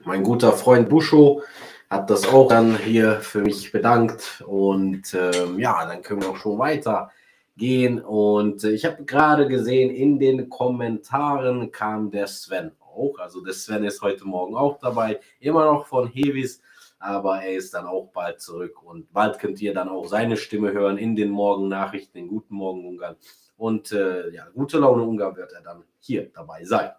Mein 0.06 0.24
guter 0.24 0.54
Freund 0.54 0.88
Buscho 0.88 1.42
hat 1.89 2.12
das 2.12 2.28
auch 2.28 2.48
dann 2.48 2.78
hier 2.78 3.20
für 3.22 3.42
mich 3.42 3.72
bedankt. 3.72 4.44
Und 4.46 5.13
ähm, 5.16 5.60
ja, 5.60 5.84
dann 5.86 6.04
können 6.04 6.22
wir 6.22 6.30
auch 6.30 6.38
schon 6.38 6.60
weitergehen. 6.60 8.00
Und 8.00 8.63
äh, 8.63 8.70
ich 8.70 8.86
habe 8.86 9.04
gerade 9.04 9.48
gesehen, 9.48 9.89
in 9.89 10.20
den 10.20 10.50
Kommentaren 10.50 11.72
kam 11.72 12.12
der 12.12 12.28
Sven 12.28 12.72
auch. 12.80 13.18
Also 13.18 13.44
der 13.44 13.54
Sven 13.54 13.84
ist 13.84 14.04
heute 14.04 14.25
Morgen 14.25 14.56
auch 14.56 14.78
dabei. 14.78 15.20
Immer 15.39 15.66
noch 15.66 15.88
von 15.88 16.08
Hevis. 16.08 16.62
Aber 17.00 17.42
er 17.42 17.56
ist 17.56 17.74
dann 17.74 17.88
auch 17.88 18.12
bald 18.13 18.42
zurück. 18.42 18.84
Und 18.84 19.12
bald 19.12 19.39
könnt 19.39 19.60
ihr 19.60 19.74
dann 19.74 19.89
auch 19.89 20.06
seine 20.06 20.38
Stimme 20.38 20.72
hören 20.72 21.00
in 21.00 21.16
den 21.16 21.30
Morgennachrichten, 21.30 22.22
den 22.22 22.28
Guten 22.28 22.54
Morgen 22.54 22.86
Ungarn. 22.86 23.16
Und 23.60 23.92
äh, 23.92 24.30
ja, 24.30 24.48
gute 24.54 24.80
Laune 24.80 25.04
Ungarn 25.04 25.36
wird 25.36 25.51
er 25.51 25.62
dann 25.62 25.84
hier 26.00 26.32
dabei 26.34 26.63
sein. 26.63 26.92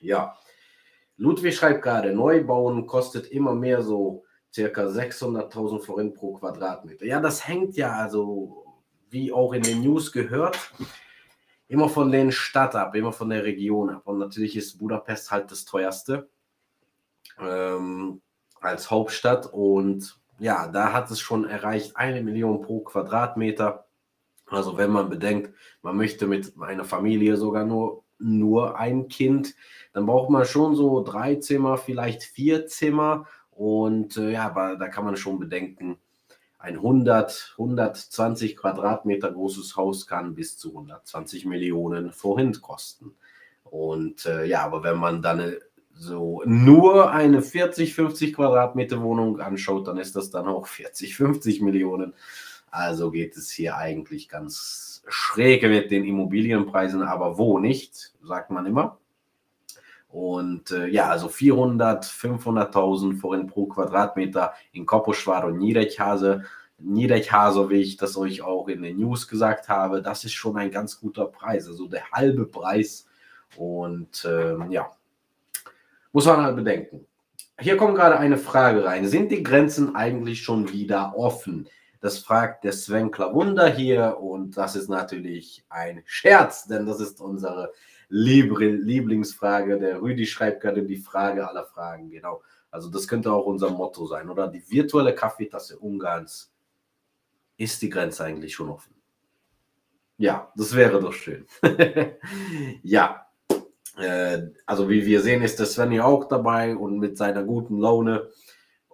Ja, 0.00 0.36
Ludwig 1.16 1.56
schreibt 1.56 1.82
gerade, 1.82 2.12
Neubauen 2.12 2.88
kostet 2.88 3.28
immer 3.28 3.54
mehr 3.54 3.82
so 3.82 4.24
circa 4.52 4.82
600.000 4.82 5.80
Forint 5.80 6.14
pro 6.14 6.34
Quadratmeter. 6.34 7.06
Ja, 7.06 7.20
das 7.20 7.46
hängt 7.46 7.76
ja 7.76 7.92
also, 7.92 8.64
wie 9.10 9.32
auch 9.32 9.52
in 9.52 9.62
den 9.62 9.80
News 9.82 10.10
gehört, 10.10 10.58
immer 11.68 11.88
von 11.88 12.10
den 12.10 12.32
Stadt 12.32 12.74
ab, 12.74 12.96
immer 12.96 13.12
von 13.12 13.30
der 13.30 13.44
Region 13.44 13.90
ab. 13.90 14.02
Und 14.06 14.18
natürlich 14.18 14.56
ist 14.56 14.78
Budapest 14.78 15.30
halt 15.30 15.52
das 15.52 15.64
teuerste 15.66 16.28
ähm, 17.38 18.20
als 18.60 18.90
Hauptstadt. 18.90 19.46
Und 19.52 20.18
ja, 20.40 20.66
da 20.66 20.92
hat 20.92 21.12
es 21.12 21.20
schon 21.20 21.48
erreicht, 21.48 21.96
eine 21.96 22.22
Million 22.22 22.60
pro 22.60 22.80
Quadratmeter. 22.80 23.85
Also 24.46 24.78
wenn 24.78 24.90
man 24.90 25.08
bedenkt, 25.08 25.52
man 25.82 25.96
möchte 25.96 26.26
mit 26.26 26.54
einer 26.60 26.84
Familie 26.84 27.36
sogar 27.36 27.64
nur, 27.64 28.04
nur 28.18 28.78
ein 28.78 29.08
Kind, 29.08 29.54
dann 29.92 30.06
braucht 30.06 30.30
man 30.30 30.44
schon 30.44 30.76
so 30.76 31.02
drei 31.02 31.36
Zimmer, 31.36 31.78
vielleicht 31.78 32.22
vier 32.22 32.66
Zimmer. 32.66 33.26
Und 33.50 34.16
äh, 34.16 34.32
ja, 34.32 34.46
aber 34.46 34.76
da 34.76 34.88
kann 34.88 35.04
man 35.04 35.16
schon 35.16 35.38
bedenken, 35.38 35.98
ein 36.58 36.76
100, 36.76 37.54
120 37.58 38.56
Quadratmeter 38.56 39.30
großes 39.30 39.76
Haus 39.76 40.06
kann 40.06 40.34
bis 40.34 40.56
zu 40.58 40.70
120 40.70 41.46
Millionen 41.46 42.12
Forint 42.12 42.62
kosten. 42.62 43.14
Und 43.64 44.26
äh, 44.26 44.44
ja, 44.46 44.64
aber 44.64 44.82
wenn 44.82 44.96
man 44.96 45.22
dann 45.22 45.40
äh, 45.40 45.58
so 45.94 46.42
nur 46.44 47.10
eine 47.10 47.42
40, 47.42 47.94
50 47.94 48.34
Quadratmeter 48.34 49.02
Wohnung 49.02 49.40
anschaut, 49.40 49.86
dann 49.88 49.98
ist 49.98 50.16
das 50.16 50.30
dann 50.30 50.46
auch 50.46 50.66
40, 50.66 51.16
50 51.16 51.62
Millionen. 51.62 52.14
Also 52.76 53.10
geht 53.10 53.38
es 53.38 53.50
hier 53.50 53.78
eigentlich 53.78 54.28
ganz 54.28 55.02
schräg 55.08 55.62
mit 55.62 55.90
den 55.90 56.04
Immobilienpreisen, 56.04 57.02
aber 57.02 57.38
wo 57.38 57.58
nicht, 57.58 58.12
sagt 58.22 58.50
man 58.50 58.66
immer. 58.66 58.98
Und 60.10 60.72
äh, 60.72 60.86
ja, 60.88 61.08
also 61.08 61.30
400, 61.30 62.04
500.000 62.04 63.18
Forint 63.18 63.50
pro 63.50 63.64
Quadratmeter 63.64 64.52
in 64.72 64.84
Koposchwar 64.84 65.46
und 65.46 65.56
Niedrichhase. 65.56 66.44
Niedrichhase, 66.76 67.70
wie 67.70 67.80
ich 67.80 67.96
das 67.96 68.18
euch 68.18 68.42
auch 68.42 68.68
in 68.68 68.82
den 68.82 68.98
News 68.98 69.26
gesagt 69.26 69.70
habe, 69.70 70.02
das 70.02 70.24
ist 70.24 70.34
schon 70.34 70.58
ein 70.58 70.70
ganz 70.70 71.00
guter 71.00 71.24
Preis, 71.24 71.66
also 71.68 71.88
der 71.88 72.10
halbe 72.12 72.44
Preis. 72.44 73.08
Und 73.56 74.22
äh, 74.26 74.54
ja, 74.68 74.90
muss 76.12 76.26
man 76.26 76.44
halt 76.44 76.56
bedenken. 76.56 77.06
Hier 77.58 77.78
kommt 77.78 77.94
gerade 77.94 78.18
eine 78.18 78.36
Frage 78.36 78.84
rein. 78.84 79.08
Sind 79.08 79.30
die 79.30 79.42
Grenzen 79.42 79.96
eigentlich 79.96 80.42
schon 80.42 80.70
wieder 80.70 81.16
offen? 81.16 81.70
Das 82.00 82.18
fragt 82.18 82.64
der 82.64 82.72
Sven 82.72 83.10
Klavunda 83.10 83.66
hier 83.66 84.18
und 84.20 84.56
das 84.56 84.76
ist 84.76 84.88
natürlich 84.88 85.64
ein 85.68 86.02
Scherz, 86.04 86.66
denn 86.66 86.86
das 86.86 87.00
ist 87.00 87.20
unsere 87.20 87.72
Lieblingsfrage. 88.08 89.78
Der 89.78 90.00
Rüdi 90.00 90.26
schreibt 90.26 90.62
gerade 90.62 90.82
die 90.82 90.96
Frage 90.96 91.48
aller 91.48 91.64
Fragen, 91.64 92.10
genau. 92.10 92.42
Also 92.70 92.90
das 92.90 93.08
könnte 93.08 93.32
auch 93.32 93.46
unser 93.46 93.70
Motto 93.70 94.06
sein, 94.06 94.28
oder? 94.28 94.48
Die 94.48 94.70
virtuelle 94.70 95.14
Kaffeetasse 95.14 95.78
Ungarns. 95.78 96.52
Ist 97.58 97.80
die 97.80 97.88
Grenze 97.88 98.22
eigentlich 98.24 98.54
schon 98.54 98.68
offen? 98.68 98.94
Ja, 100.18 100.52
das 100.56 100.74
wäre 100.76 101.00
doch 101.00 101.14
schön. 101.14 101.46
ja, 102.82 103.26
äh, 103.98 104.42
also 104.66 104.88
wie 104.88 105.06
wir 105.06 105.22
sehen, 105.22 105.42
ist 105.42 105.58
der 105.58 105.66
Sven 105.66 105.92
ja 105.92 106.04
auch 106.04 106.28
dabei 106.28 106.76
und 106.76 106.98
mit 106.98 107.16
seiner 107.16 107.44
guten 107.44 107.78
Laune 107.78 108.28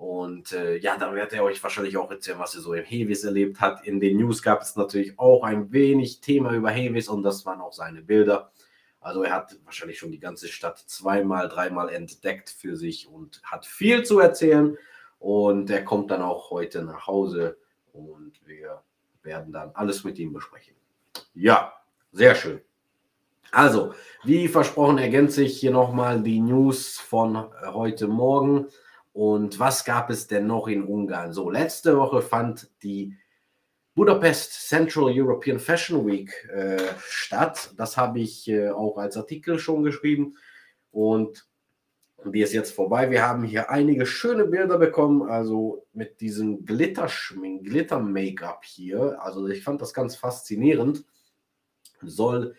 und 0.02 0.50
äh, 0.50 0.78
ja, 0.78 0.96
dann 0.96 1.14
wird 1.14 1.32
er 1.32 1.44
euch 1.44 1.62
wahrscheinlich 1.62 1.96
auch 1.96 2.10
erzählen, 2.10 2.40
was 2.40 2.56
er 2.56 2.60
so 2.60 2.74
im 2.74 2.84
Hevis 2.84 3.22
erlebt 3.22 3.60
hat. 3.60 3.86
In 3.86 4.00
den 4.00 4.16
News 4.16 4.42
gab 4.42 4.60
es 4.60 4.74
natürlich 4.74 5.16
auch 5.16 5.44
ein 5.44 5.70
wenig 5.70 6.20
Thema 6.20 6.52
über 6.54 6.72
Hevis 6.72 7.08
und 7.08 7.22
das 7.22 7.46
waren 7.46 7.60
auch 7.60 7.72
seine 7.72 8.02
Bilder. 8.02 8.50
Also 9.00 9.22
er 9.22 9.32
hat 9.32 9.60
wahrscheinlich 9.64 10.00
schon 10.00 10.10
die 10.10 10.18
ganze 10.18 10.48
Stadt 10.48 10.78
zweimal, 10.78 11.48
dreimal 11.48 11.88
entdeckt 11.88 12.50
für 12.50 12.76
sich 12.76 13.06
und 13.06 13.40
hat 13.44 13.64
viel 13.64 14.02
zu 14.02 14.18
erzählen. 14.18 14.76
Und 15.20 15.70
er 15.70 15.84
kommt 15.84 16.10
dann 16.10 16.22
auch 16.22 16.50
heute 16.50 16.82
nach 16.82 17.06
Hause 17.06 17.56
und 17.92 18.32
wir 18.44 18.82
werden 19.22 19.52
dann 19.52 19.70
alles 19.74 20.02
mit 20.02 20.18
ihm 20.18 20.32
besprechen. 20.32 20.74
Ja, 21.32 21.74
sehr 22.10 22.34
schön. 22.34 22.60
Also, 23.52 23.94
wie 24.24 24.48
versprochen, 24.48 24.98
ergänze 24.98 25.44
ich 25.44 25.60
hier 25.60 25.70
nochmal 25.70 26.24
die 26.24 26.40
News 26.40 26.98
von 26.98 27.52
heute 27.72 28.08
Morgen. 28.08 28.66
Und 29.12 29.58
was 29.58 29.84
gab 29.84 30.10
es 30.10 30.26
denn 30.26 30.46
noch 30.46 30.68
in 30.68 30.84
Ungarn? 30.84 31.32
So, 31.32 31.50
letzte 31.50 31.98
Woche 31.98 32.22
fand 32.22 32.70
die 32.82 33.16
Budapest 33.94 34.68
Central 34.68 35.12
European 35.12 35.58
Fashion 35.58 36.06
Week 36.06 36.30
äh, 36.50 36.78
statt. 37.06 37.74
Das 37.76 37.98
habe 37.98 38.20
ich 38.20 38.48
äh, 38.48 38.70
auch 38.70 38.96
als 38.96 39.18
Artikel 39.18 39.58
schon 39.58 39.82
geschrieben. 39.82 40.36
Und 40.90 41.46
die 42.24 42.40
ist 42.40 42.54
jetzt 42.54 42.72
vorbei. 42.72 43.10
Wir 43.10 43.26
haben 43.26 43.44
hier 43.44 43.70
einige 43.70 44.06
schöne 44.06 44.46
Bilder 44.46 44.78
bekommen, 44.78 45.28
also 45.28 45.86
mit 45.92 46.20
diesem 46.20 46.64
Glitter-Make-up 46.64 48.64
hier. 48.64 49.18
Also 49.20 49.46
ich 49.48 49.62
fand 49.62 49.82
das 49.82 49.92
ganz 49.92 50.16
faszinierend. 50.16 51.04
Soll 52.00 52.54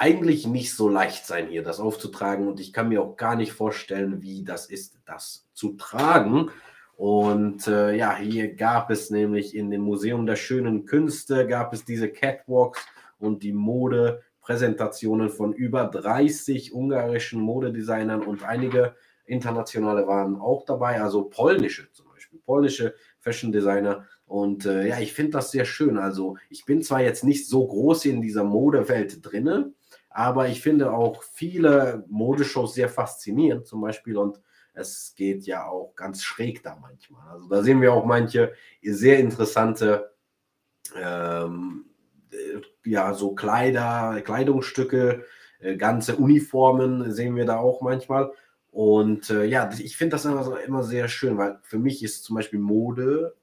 eigentlich 0.00 0.46
nicht 0.46 0.74
so 0.74 0.88
leicht 0.88 1.26
sein, 1.26 1.48
hier 1.48 1.62
das 1.62 1.78
aufzutragen. 1.78 2.48
Und 2.48 2.58
ich 2.58 2.72
kann 2.72 2.88
mir 2.88 3.02
auch 3.02 3.18
gar 3.18 3.36
nicht 3.36 3.52
vorstellen, 3.52 4.22
wie 4.22 4.42
das 4.44 4.64
ist, 4.64 4.98
das 5.04 5.46
zu 5.52 5.74
tragen. 5.74 6.50
Und 6.96 7.68
äh, 7.68 7.94
ja, 7.94 8.16
hier 8.16 8.54
gab 8.54 8.90
es 8.90 9.10
nämlich 9.10 9.54
in 9.54 9.70
dem 9.70 9.82
Museum 9.82 10.24
der 10.24 10.36
schönen 10.36 10.86
Künste, 10.86 11.46
gab 11.46 11.74
es 11.74 11.84
diese 11.84 12.08
Catwalks 12.08 12.80
und 13.18 13.42
die 13.42 13.52
Modepräsentationen 13.52 15.28
von 15.28 15.52
über 15.52 15.84
30 15.84 16.72
ungarischen 16.72 17.42
Modedesignern 17.42 18.22
und 18.22 18.42
einige 18.42 18.94
internationale 19.26 20.06
waren 20.06 20.36
auch 20.36 20.64
dabei, 20.64 21.02
also 21.02 21.24
polnische 21.24 21.92
zum 21.92 22.08
Beispiel. 22.08 22.40
Polnische 22.40 22.94
Fashion 23.18 23.52
Designer. 23.52 24.06
Und 24.26 24.64
äh, 24.64 24.88
ja, 24.88 24.98
ich 24.98 25.12
finde 25.12 25.32
das 25.32 25.50
sehr 25.50 25.66
schön. 25.66 25.98
Also 25.98 26.36
ich 26.48 26.64
bin 26.64 26.82
zwar 26.82 27.02
jetzt 27.02 27.22
nicht 27.22 27.48
so 27.48 27.66
groß 27.66 28.06
in 28.06 28.22
dieser 28.22 28.44
Modewelt 28.44 29.18
drinne, 29.22 29.72
aber 30.10 30.48
ich 30.48 30.60
finde 30.60 30.92
auch 30.92 31.22
viele 31.22 32.04
Modeshows 32.08 32.74
sehr 32.74 32.88
faszinierend 32.88 33.66
zum 33.66 33.80
Beispiel 33.80 34.16
und 34.16 34.40
es 34.74 35.14
geht 35.16 35.44
ja 35.46 35.66
auch 35.66 35.94
ganz 35.96 36.22
schräg 36.22 36.62
da 36.62 36.76
manchmal. 36.80 37.28
Also 37.28 37.48
da 37.48 37.62
sehen 37.62 37.80
wir 37.80 37.92
auch 37.92 38.04
manche 38.04 38.52
sehr 38.82 39.18
interessante 39.18 40.10
ähm, 40.96 41.86
äh, 42.32 42.60
ja, 42.88 43.14
so 43.14 43.34
Kleider, 43.34 44.20
Kleidungsstücke, 44.22 45.24
äh, 45.60 45.76
ganze 45.76 46.16
Uniformen 46.16 47.12
sehen 47.12 47.36
wir 47.36 47.44
da 47.44 47.58
auch 47.58 47.80
manchmal. 47.80 48.32
Und 48.70 49.30
äh, 49.30 49.44
ja, 49.44 49.70
ich 49.78 49.96
finde 49.96 50.14
das 50.14 50.24
immer, 50.24 50.44
so, 50.44 50.56
immer 50.56 50.82
sehr 50.82 51.08
schön, 51.08 51.36
weil 51.38 51.58
für 51.62 51.78
mich 51.78 52.02
ist 52.02 52.24
zum 52.24 52.36
Beispiel 52.36 52.60
Mode, 52.60 53.36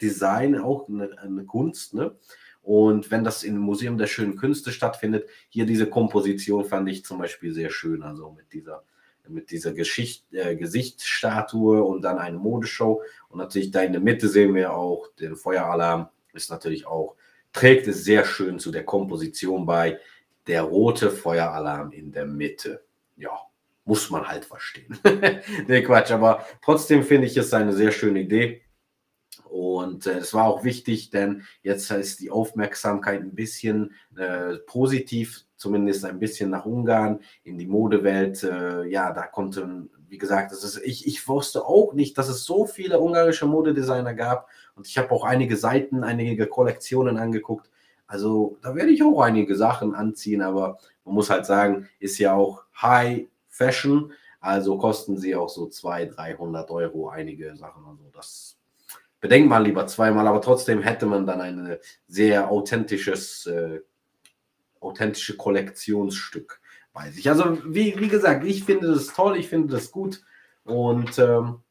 Design 0.00 0.58
auch 0.58 0.88
eine, 0.88 1.18
eine 1.18 1.44
Kunst. 1.44 1.94
Ne? 1.94 2.16
Und 2.64 3.10
wenn 3.10 3.24
das 3.24 3.42
im 3.42 3.58
Museum 3.58 3.98
der 3.98 4.06
schönen 4.06 4.36
Künste 4.36 4.72
stattfindet, 4.72 5.28
hier 5.50 5.66
diese 5.66 5.86
Komposition 5.86 6.64
fand 6.64 6.88
ich 6.88 7.04
zum 7.04 7.18
Beispiel 7.18 7.52
sehr 7.52 7.68
schön. 7.68 8.02
Also 8.02 8.30
mit 8.30 8.54
dieser, 8.54 8.84
mit 9.28 9.50
dieser 9.50 9.72
Geschicht, 9.72 10.32
äh, 10.32 10.56
Gesichtsstatue 10.56 11.84
und 11.84 12.00
dann 12.00 12.18
eine 12.18 12.38
Modeshow. 12.38 13.02
Und 13.28 13.38
natürlich 13.38 13.70
da 13.70 13.82
in 13.82 13.92
der 13.92 14.00
Mitte 14.00 14.28
sehen 14.28 14.54
wir 14.54 14.72
auch 14.72 15.08
den 15.20 15.36
Feueralarm, 15.36 16.08
ist 16.32 16.50
natürlich 16.50 16.86
auch, 16.86 17.16
trägt 17.52 17.86
es 17.86 18.02
sehr 18.02 18.24
schön 18.24 18.58
zu 18.58 18.72
der 18.72 18.84
Komposition 18.84 19.66
bei. 19.66 20.00
Der 20.46 20.62
rote 20.62 21.10
Feueralarm 21.10 21.92
in 21.92 22.12
der 22.12 22.24
Mitte. 22.24 22.82
Ja, 23.16 23.38
muss 23.84 24.08
man 24.08 24.26
halt 24.26 24.46
verstehen. 24.46 24.98
nee, 25.68 25.82
Quatsch, 25.82 26.12
aber 26.12 26.46
trotzdem 26.62 27.02
finde 27.02 27.26
ich 27.26 27.36
es 27.36 27.52
eine 27.52 27.74
sehr 27.74 27.92
schöne 27.92 28.20
Idee. 28.20 28.63
Und 29.44 30.06
äh, 30.06 30.18
es 30.18 30.34
war 30.34 30.46
auch 30.46 30.64
wichtig, 30.64 31.10
denn 31.10 31.42
jetzt 31.62 31.90
ist 31.90 32.20
die 32.20 32.30
Aufmerksamkeit 32.30 33.20
ein 33.20 33.34
bisschen 33.34 33.94
äh, 34.16 34.56
positiv, 34.66 35.44
zumindest 35.56 36.04
ein 36.04 36.18
bisschen 36.18 36.50
nach 36.50 36.66
Ungarn, 36.66 37.20
in 37.42 37.58
die 37.58 37.66
Modewelt. 37.66 38.42
Äh, 38.42 38.86
ja, 38.86 39.12
da 39.12 39.26
konnten, 39.26 39.90
wie 40.08 40.18
gesagt, 40.18 40.52
das 40.52 40.64
ist, 40.64 40.80
ich, 40.84 41.06
ich 41.06 41.26
wusste 41.28 41.64
auch 41.64 41.92
nicht, 41.94 42.18
dass 42.18 42.28
es 42.28 42.44
so 42.44 42.66
viele 42.66 43.00
ungarische 43.00 43.46
Modedesigner 43.46 44.14
gab. 44.14 44.48
Und 44.76 44.86
ich 44.86 44.98
habe 44.98 45.10
auch 45.12 45.24
einige 45.24 45.56
Seiten, 45.56 46.04
einige 46.04 46.46
Kollektionen 46.46 47.16
angeguckt. 47.16 47.70
Also 48.06 48.58
da 48.62 48.74
werde 48.74 48.90
ich 48.90 49.02
auch 49.02 49.20
einige 49.20 49.56
Sachen 49.56 49.94
anziehen, 49.94 50.42
aber 50.42 50.78
man 51.04 51.14
muss 51.14 51.30
halt 51.30 51.46
sagen, 51.46 51.88
ist 51.98 52.18
ja 52.18 52.34
auch 52.34 52.64
High 52.80 53.28
Fashion. 53.48 54.12
Also 54.40 54.76
kosten 54.76 55.16
sie 55.16 55.34
auch 55.34 55.48
so 55.48 55.68
200, 55.68 56.18
300 56.18 56.70
Euro 56.70 57.08
einige 57.08 57.56
Sachen. 57.56 57.84
Also 57.86 58.04
das 58.12 58.53
bedenkt 59.24 59.48
man 59.48 59.64
lieber 59.64 59.86
zweimal, 59.86 60.28
aber 60.28 60.42
trotzdem 60.42 60.82
hätte 60.82 61.06
man 61.06 61.24
dann 61.26 61.40
ein 61.40 61.78
sehr 62.06 62.50
authentisches, 62.50 63.46
äh, 63.46 63.80
authentische 64.80 65.38
Kollektionsstück 65.38 66.60
bei 66.92 67.10
sich. 67.10 67.26
Also 67.30 67.58
wie, 67.64 67.98
wie 67.98 68.08
gesagt, 68.08 68.44
ich 68.44 68.64
finde 68.64 68.92
das 68.92 69.06
toll, 69.06 69.38
ich 69.38 69.48
finde 69.48 69.72
das 69.72 69.90
gut 69.90 70.20
und 70.64 71.18
ähm, 71.18 71.62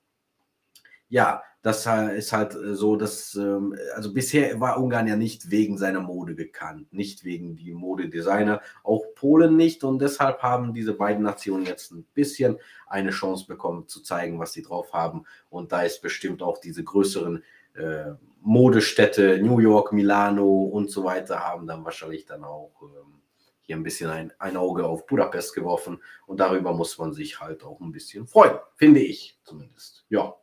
ja, 1.09 1.43
das 1.63 1.87
ist 2.15 2.33
halt 2.33 2.55
äh, 2.55 2.75
so, 2.75 2.97
dass, 2.97 3.35
ähm, 3.35 3.75
also 3.95 4.13
bisher 4.13 4.59
war 4.59 4.77
Ungarn 4.79 5.07
ja 5.07 5.15
nicht 5.15 5.49
wegen 5.49 5.77
seiner 5.77 6.01
Mode 6.01 6.35
bekannt, 6.35 6.93
nicht 6.93 7.23
wegen 7.23 7.55
die 7.55 7.73
Modedesigner, 7.73 8.61
auch 8.83 9.05
Polen 9.15 9.55
nicht 9.55 9.83
und 9.85 9.99
deshalb 9.99 10.43
haben 10.43 10.73
diese 10.73 10.93
beiden 10.93 11.23
Nationen 11.23 11.65
jetzt 11.65 11.91
ein 11.91 12.05
bisschen 12.13 12.57
eine 12.85 13.11
Chance 13.11 13.47
bekommen 13.47 13.87
zu 13.87 14.01
zeigen, 14.01 14.39
was 14.39 14.51
sie 14.51 14.61
drauf 14.61 14.91
haben 14.91 15.25
und 15.49 15.71
da 15.71 15.83
ist 15.83 16.01
bestimmt 16.01 16.43
auch 16.43 16.57
diese 16.57 16.83
größeren 16.83 17.41
äh, 17.75 18.11
Modestädte, 18.41 19.39
New 19.41 19.59
York, 19.59 19.93
Milano 19.93 20.63
und 20.63 20.91
so 20.91 21.05
weiter, 21.05 21.39
haben 21.39 21.65
dann 21.65 21.85
wahrscheinlich 21.85 22.25
dann 22.25 22.43
auch 22.43 22.73
ähm, 22.81 23.21
hier 23.61 23.77
ein 23.77 23.83
bisschen 23.83 24.09
ein, 24.09 24.33
ein 24.37 24.57
Auge 24.57 24.85
auf 24.85 25.05
Budapest 25.05 25.55
geworfen 25.55 26.03
und 26.27 26.41
darüber 26.41 26.73
muss 26.73 26.97
man 26.97 27.13
sich 27.13 27.39
halt 27.39 27.63
auch 27.63 27.79
ein 27.79 27.93
bisschen 27.93 28.27
freuen, 28.27 28.57
finde 28.75 28.99
ich 28.99 29.39
zumindest. 29.45 30.05
Ja. 30.09 30.35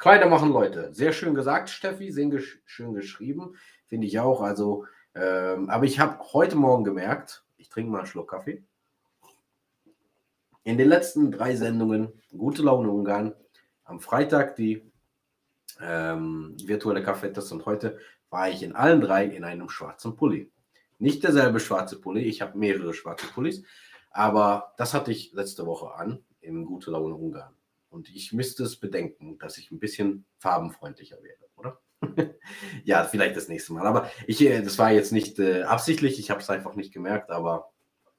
Kleider 0.00 0.30
machen, 0.30 0.50
Leute. 0.50 0.94
Sehr 0.94 1.12
schön 1.12 1.34
gesagt, 1.34 1.68
Steffi. 1.68 2.10
Sehr 2.10 2.24
gesch 2.30 2.62
schön 2.64 2.94
geschrieben. 2.94 3.54
Finde 3.86 4.06
ich 4.06 4.18
auch. 4.18 4.40
Also, 4.40 4.86
ähm, 5.14 5.68
aber 5.68 5.84
ich 5.84 6.00
habe 6.00 6.18
heute 6.32 6.56
Morgen 6.56 6.84
gemerkt, 6.84 7.44
ich 7.58 7.68
trinke 7.68 7.92
mal 7.92 7.98
einen 7.98 8.06
Schluck 8.06 8.30
Kaffee. 8.30 8.64
In 10.62 10.78
den 10.78 10.88
letzten 10.88 11.30
drei 11.30 11.54
Sendungen, 11.54 12.14
gute 12.34 12.62
Laune 12.62 12.88
Ungarn, 12.88 13.34
am 13.84 14.00
Freitag 14.00 14.56
die 14.56 14.90
ähm, 15.82 16.56
virtuelle 16.64 17.02
Kaffeetest 17.02 17.52
und 17.52 17.66
heute 17.66 17.98
war 18.30 18.48
ich 18.48 18.62
in 18.62 18.74
allen 18.74 19.02
drei 19.02 19.26
in 19.26 19.44
einem 19.44 19.68
schwarzen 19.68 20.16
Pulli. 20.16 20.50
Nicht 20.98 21.24
derselbe 21.24 21.60
schwarze 21.60 22.00
Pulli, 22.00 22.22
ich 22.22 22.40
habe 22.40 22.56
mehrere 22.56 22.94
schwarze 22.94 23.26
Pullis, 23.26 23.64
aber 24.10 24.72
das 24.78 24.94
hatte 24.94 25.12
ich 25.12 25.34
letzte 25.34 25.66
Woche 25.66 25.94
an 25.94 26.24
im 26.40 26.64
Gute 26.64 26.90
Laune 26.90 27.14
Ungarn. 27.14 27.54
Und 27.90 28.08
ich 28.08 28.32
müsste 28.32 28.62
es 28.62 28.76
bedenken, 28.76 29.38
dass 29.38 29.58
ich 29.58 29.70
ein 29.70 29.80
bisschen 29.80 30.24
farbenfreundlicher 30.38 31.18
wäre, 31.22 31.50
oder? 31.56 31.80
ja, 32.84 33.04
vielleicht 33.04 33.36
das 33.36 33.48
nächste 33.48 33.72
Mal. 33.72 33.86
Aber 33.86 34.10
ich, 34.26 34.40
äh, 34.40 34.62
das 34.62 34.78
war 34.78 34.92
jetzt 34.92 35.12
nicht 35.12 35.38
äh, 35.38 35.62
absichtlich, 35.62 36.18
ich 36.18 36.30
habe 36.30 36.40
es 36.40 36.48
einfach 36.48 36.76
nicht 36.76 36.92
gemerkt, 36.92 37.30
aber 37.30 37.72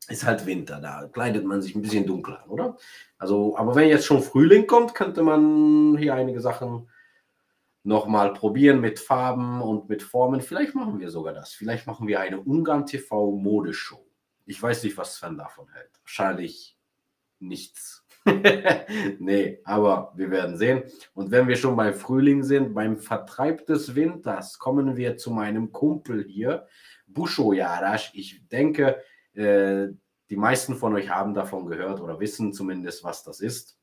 ist 0.08 0.26
halt 0.26 0.46
Winter, 0.46 0.80
da 0.82 1.08
kleidet 1.08 1.46
man 1.46 1.62
sich 1.62 1.76
ein 1.76 1.82
bisschen 1.82 2.06
dunkler, 2.06 2.44
oder? 2.50 2.78
Also, 3.18 3.56
aber 3.58 3.76
wenn 3.76 3.88
jetzt 3.88 4.06
schon 4.06 4.22
Frühling 4.22 4.68
kommt, 4.68 4.94
könnte 4.94 5.24
man 5.24 5.98
hier 5.98 6.16
einige 6.16 6.42
Sachen 6.42 6.90
nochmal 7.84 8.34
probieren 8.34 8.82
mit 8.82 9.00
Farben 9.00 9.62
und 9.62 9.90
mit 9.90 10.04
Formen. 10.04 10.42
Vielleicht 10.42 10.76
machen 10.76 11.00
wir 11.00 11.10
sogar 11.10 11.34
das. 11.34 11.54
Vielleicht 11.54 11.88
machen 11.88 12.08
wir 12.08 12.20
eine 12.20 12.40
Ungarn 12.40 12.86
TV 12.86 13.32
Modeshow. 13.32 14.06
Ich 14.46 14.62
weiß 14.62 14.84
nicht, 14.84 14.98
was 14.98 15.16
Sven 15.16 15.38
davon 15.38 15.68
hält. 15.72 15.92
Wahrscheinlich 16.04 16.78
nichts. 17.40 18.06
nee, 19.20 19.60
aber 19.64 20.14
wir 20.16 20.30
werden 20.30 20.58
sehen. 20.58 20.84
Und 21.14 21.32
wenn 21.32 21.48
wir 21.48 21.56
schon 21.56 21.76
beim 21.76 21.94
Frühling 21.94 22.44
sind, 22.44 22.74
beim 22.74 22.98
Vertreib 22.98 23.66
des 23.66 23.96
Winters, 23.96 24.60
kommen 24.60 24.96
wir 24.96 25.18
zu 25.18 25.32
meinem 25.32 25.72
Kumpel 25.72 26.24
hier, 26.24 26.68
Busho 27.08 27.54
Jarasch. 27.54 28.12
Ich 28.14 28.48
denke, 28.48 29.02
äh, 29.34 29.88
die 30.30 30.36
meisten 30.38 30.76
von 30.76 30.94
euch 30.94 31.10
haben 31.10 31.34
davon 31.34 31.66
gehört 31.66 32.00
oder 32.00 32.20
wissen 32.20 32.54
zumindest, 32.54 33.04
was 33.04 33.24
das 33.24 33.40
ist. 33.40 33.78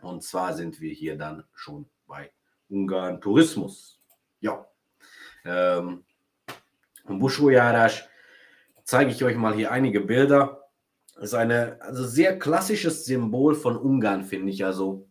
Und 0.00 0.22
zwar 0.22 0.54
sind 0.54 0.80
wir 0.80 0.92
hier 0.92 1.16
dann 1.16 1.44
schon 1.54 1.88
bei 2.06 2.32
Ungarn 2.68 3.20
Tourismus. 3.20 4.00
Ja. 4.40 4.66
Ähm, 5.44 6.04
Busho 7.06 7.50
Jarasch 7.50 8.08
zeige 8.84 9.10
ich 9.10 9.22
euch 9.22 9.36
mal 9.36 9.54
hier 9.54 9.70
einige 9.70 10.00
Bilder 10.00 10.65
ist 11.20 11.34
eine 11.34 11.80
also 11.80 12.04
sehr 12.04 12.38
klassisches 12.38 13.04
Symbol 13.04 13.54
von 13.54 13.76
Ungarn, 13.76 14.24
finde 14.24 14.52
ich. 14.52 14.64
Also, 14.64 15.08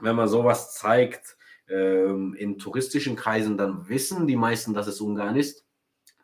wenn 0.00 0.16
man 0.16 0.28
sowas 0.28 0.74
zeigt 0.74 1.36
ähm, 1.68 2.34
in 2.34 2.58
touristischen 2.58 3.16
Kreisen, 3.16 3.56
dann 3.56 3.88
wissen 3.88 4.26
die 4.26 4.36
meisten, 4.36 4.74
dass 4.74 4.86
es 4.86 5.00
Ungarn 5.00 5.36
ist. 5.36 5.64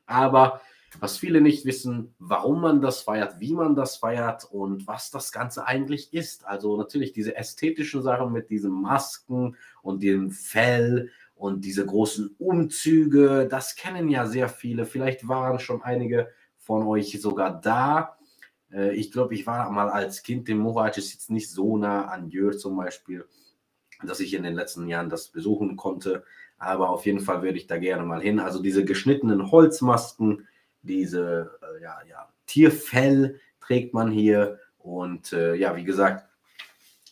Aber 0.07 0.61
was 1.01 1.17
viele 1.17 1.41
nicht 1.41 1.65
wissen, 1.65 2.15
warum 2.19 2.61
man 2.61 2.81
das 2.81 3.01
feiert, 3.01 3.41
wie 3.41 3.55
man 3.55 3.75
das 3.75 3.97
feiert 3.97 4.45
und 4.45 4.87
was 4.87 5.11
das 5.11 5.33
Ganze 5.33 5.67
eigentlich 5.67 6.13
ist. 6.13 6.47
Also 6.47 6.77
natürlich 6.77 7.13
diese 7.13 7.35
ästhetischen 7.35 8.03
Sachen 8.03 8.33
mit 8.33 8.51
diesen 8.51 8.73
Masken 8.73 9.57
und 9.83 10.03
dem 10.03 10.31
Fell 10.31 11.11
und 11.35 11.65
diese 11.65 11.87
großen 11.87 12.35
Umzüge, 12.39 13.49
das 13.51 13.75
kennen 13.75 14.09
ja 14.09 14.27
sehr 14.27 14.49
viele. 14.49 14.85
Vielleicht 14.85 15.27
waren 15.27 15.59
schon 15.59 15.83
einige 15.83 16.29
von 16.59 16.87
euch 16.87 17.21
sogar 17.21 17.61
da. 17.61 18.17
Äh, 18.73 18.95
ich 18.95 19.13
glaube, 19.13 19.35
ich 19.35 19.47
war 19.47 19.71
mal 19.71 19.91
als 19.91 20.23
Kind, 20.23 20.49
dem 20.49 20.67
ist 20.67 21.13
jetzt 21.13 21.31
nicht 21.31 21.51
so 21.51 21.77
nah 21.77 22.07
an 22.07 22.29
Jör 22.29 22.57
zum 22.57 22.77
Beispiel, 22.77 23.27
dass 24.03 24.21
ich 24.21 24.35
in 24.35 24.43
den 24.43 24.55
letzten 24.55 24.89
Jahren 24.89 25.11
das 25.11 25.29
besuchen 25.29 25.77
konnte. 25.77 26.25
Aber 26.59 26.91
auf 26.91 27.07
jeden 27.07 27.21
Fall 27.21 27.43
würde 27.43 27.59
ich 27.59 27.67
da 27.67 27.77
gerne 27.77 28.05
mal 28.05 28.21
hin. 28.21 28.39
Also 28.39 28.63
diese 28.63 28.85
geschnittenen 28.85 29.51
Holzmasken, 29.51 30.47
diese 30.83 31.59
äh, 31.61 31.83
ja, 31.83 31.99
ja, 32.09 32.29
Tierfell 32.47 33.41
trägt 33.61 33.95
man 33.95 34.11
hier. 34.11 34.59
Und 34.79 35.33
äh, 35.33 35.55
ja, 35.55 35.77
wie 35.77 35.85
gesagt, 35.85 36.29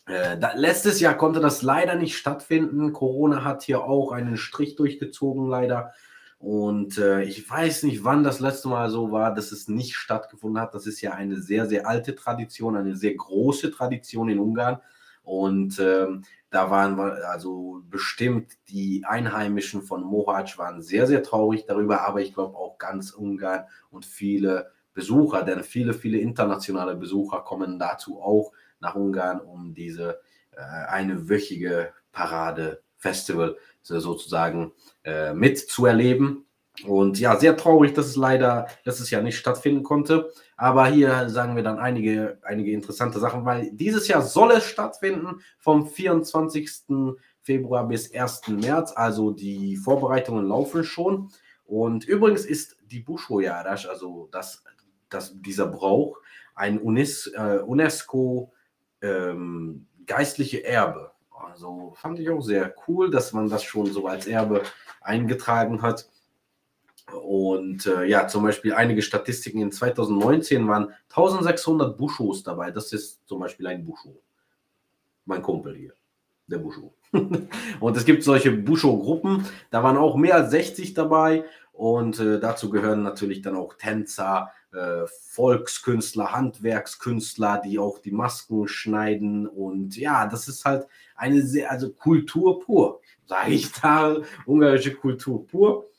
äh, 0.06 0.38
da, 0.38 0.52
letztes 0.54 1.00
Jahr 1.00 1.16
konnte 1.16 1.40
das 1.40 1.62
leider 1.62 1.94
nicht 1.94 2.16
stattfinden. 2.16 2.92
Corona 2.92 3.44
hat 3.44 3.62
hier 3.62 3.84
auch 3.84 4.12
einen 4.12 4.36
Strich 4.36 4.76
durchgezogen, 4.76 5.46
leider. 5.48 5.92
Und 6.40 6.96
äh, 6.96 7.22
ich 7.24 7.48
weiß 7.48 7.82
nicht, 7.82 8.02
wann 8.02 8.24
das 8.24 8.40
letzte 8.40 8.68
Mal 8.68 8.88
so 8.88 9.12
war, 9.12 9.34
dass 9.34 9.52
es 9.52 9.68
nicht 9.68 9.94
stattgefunden 9.94 10.60
hat. 10.60 10.74
Das 10.74 10.86
ist 10.86 11.02
ja 11.02 11.12
eine 11.12 11.38
sehr, 11.38 11.66
sehr 11.66 11.86
alte 11.86 12.14
Tradition, 12.14 12.76
eine 12.76 12.96
sehr 12.96 13.14
große 13.14 13.70
Tradition 13.70 14.30
in 14.30 14.38
Ungarn. 14.38 14.80
Und 15.22 15.78
ähm, 15.78 16.24
da 16.48 16.70
waren 16.70 16.96
wir, 16.96 17.28
also 17.28 17.82
bestimmt 17.90 18.52
die 18.70 19.04
Einheimischen 19.06 19.82
von 19.82 20.02
Mohac 20.02 20.56
waren 20.56 20.80
sehr, 20.80 21.06
sehr 21.06 21.22
traurig 21.22 21.66
darüber, 21.66 22.06
aber 22.08 22.22
ich 22.22 22.32
glaube 22.32 22.56
auch 22.56 22.78
ganz 22.78 23.10
Ungarn 23.10 23.66
und 23.90 24.06
viele 24.06 24.72
Besucher, 24.94 25.42
denn 25.42 25.62
viele, 25.62 25.92
viele 25.92 26.18
internationale 26.18 26.96
Besucher 26.96 27.40
kommen 27.40 27.78
dazu 27.78 28.18
auch 28.18 28.52
nach 28.80 28.94
Ungarn, 28.94 29.40
um 29.40 29.74
diese 29.74 30.20
äh, 30.52 30.62
eine 30.88 31.28
wöchige 31.28 31.92
Parade 32.12 32.82
Festival 32.96 33.56
sozusagen 33.82 34.72
äh, 35.04 35.32
mitzuerleben. 35.32 36.46
Und 36.86 37.18
ja, 37.20 37.36
sehr 37.36 37.56
traurig, 37.56 37.92
dass 37.94 38.06
es 38.06 38.16
leider 38.16 38.66
letztes 38.84 39.10
Jahr 39.10 39.22
nicht 39.22 39.36
stattfinden 39.36 39.82
konnte. 39.82 40.32
Aber 40.56 40.86
hier 40.86 41.28
sagen 41.28 41.56
wir 41.56 41.62
dann 41.62 41.78
einige, 41.78 42.38
einige 42.42 42.72
interessante 42.72 43.18
Sachen, 43.18 43.44
weil 43.44 43.70
dieses 43.72 44.08
Jahr 44.08 44.22
soll 44.22 44.52
es 44.52 44.64
stattfinden 44.64 45.40
vom 45.58 45.86
24. 45.86 47.16
Februar 47.42 47.86
bis 47.88 48.14
1. 48.14 48.48
März. 48.48 48.92
Also 48.94 49.32
die 49.32 49.76
Vorbereitungen 49.76 50.46
laufen 50.46 50.84
schon. 50.84 51.30
Und 51.64 52.04
übrigens 52.04 52.44
ist 52.44 52.76
die 52.86 53.00
Busho 53.00 53.40
also 53.40 54.28
das, 54.32 54.64
das, 55.08 55.32
dieser 55.40 55.66
Brauch, 55.66 56.18
ein 56.54 56.78
UNES, 56.80 57.28
äh, 57.28 57.60
UNESCO 57.64 58.52
ähm, 59.02 59.86
geistliche 60.06 60.64
Erbe. 60.64 61.12
Also 61.40 61.92
fand 61.96 62.18
ich 62.18 62.28
auch 62.30 62.42
sehr 62.42 62.74
cool, 62.86 63.10
dass 63.10 63.32
man 63.32 63.48
das 63.48 63.62
schon 63.62 63.86
so 63.86 64.06
als 64.06 64.26
Erbe 64.26 64.62
eingetragen 65.00 65.82
hat. 65.82 66.08
Und 67.12 67.86
äh, 67.86 68.04
ja, 68.04 68.28
zum 68.28 68.44
Beispiel 68.44 68.72
einige 68.74 69.02
Statistiken 69.02 69.60
in 69.60 69.72
2019 69.72 70.68
waren 70.68 70.92
1600 71.08 71.96
Buschos 71.96 72.42
dabei. 72.42 72.70
Das 72.70 72.92
ist 72.92 73.26
zum 73.26 73.40
Beispiel 73.40 73.66
ein 73.66 73.84
Buscho. 73.84 74.20
Mein 75.24 75.42
Kumpel 75.42 75.76
hier, 75.76 75.94
der 76.46 76.58
Buscho. 76.58 76.94
und 77.80 77.96
es 77.96 78.04
gibt 78.04 78.22
solche 78.22 78.52
Buscho-Gruppen, 78.52 79.44
da 79.70 79.82
waren 79.82 79.96
auch 79.96 80.16
mehr 80.16 80.36
als 80.36 80.52
60 80.52 80.94
dabei. 80.94 81.44
Und 81.72 82.20
äh, 82.20 82.38
dazu 82.38 82.70
gehören 82.70 83.02
natürlich 83.02 83.42
dann 83.42 83.56
auch 83.56 83.74
Tänzer, 83.74 84.52
äh, 84.72 85.06
Volkskünstler, 85.06 86.32
Handwerkskünstler, 86.32 87.60
die 87.64 87.78
auch 87.78 87.98
die 87.98 88.12
Masken 88.12 88.68
schneiden. 88.68 89.46
Und 89.46 89.96
ja, 89.96 90.26
das 90.26 90.48
ist 90.48 90.64
halt 90.64 90.86
eine 91.16 91.42
sehr, 91.42 91.70
also 91.70 91.90
Kultur 91.90 92.60
pur, 92.60 93.00
sage 93.26 93.52
ich 93.52 93.72
da, 93.82 94.16
ungarische 94.46 94.94
Kultur 94.94 95.46
pur. 95.46 95.90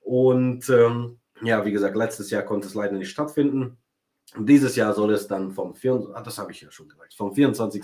Und 0.00 0.68
ähm, 0.70 1.18
ja, 1.42 1.64
wie 1.64 1.72
gesagt, 1.72 1.96
letztes 1.96 2.30
Jahr 2.30 2.42
konnte 2.42 2.66
es 2.66 2.74
leider 2.74 2.96
nicht 2.96 3.10
stattfinden. 3.10 3.76
Dieses 4.36 4.76
Jahr 4.76 4.92
soll 4.92 5.12
es 5.14 5.26
dann 5.26 5.52
vom 5.52 5.74
24, 5.74 6.14
ah, 6.14 6.22
das 6.22 6.38
habe 6.38 6.52
ich 6.52 6.60
ja 6.60 6.70
schon 6.70 6.88
gesagt, 6.88 7.14
vom 7.14 7.32
24. 7.32 7.82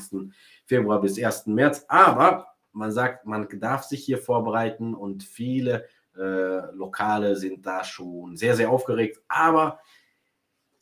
Februar 0.66 1.00
bis 1.00 1.22
1. 1.22 1.46
März. 1.46 1.84
Aber 1.88 2.48
man 2.72 2.92
sagt, 2.92 3.24
man 3.24 3.48
darf 3.60 3.84
sich 3.84 4.04
hier 4.04 4.18
vorbereiten 4.18 4.94
und 4.94 5.22
viele 5.22 5.86
äh, 6.16 6.70
Lokale 6.72 7.36
sind 7.36 7.64
da 7.64 7.82
schon 7.82 8.36
sehr, 8.36 8.56
sehr 8.56 8.70
aufgeregt. 8.70 9.22
Aber 9.28 9.80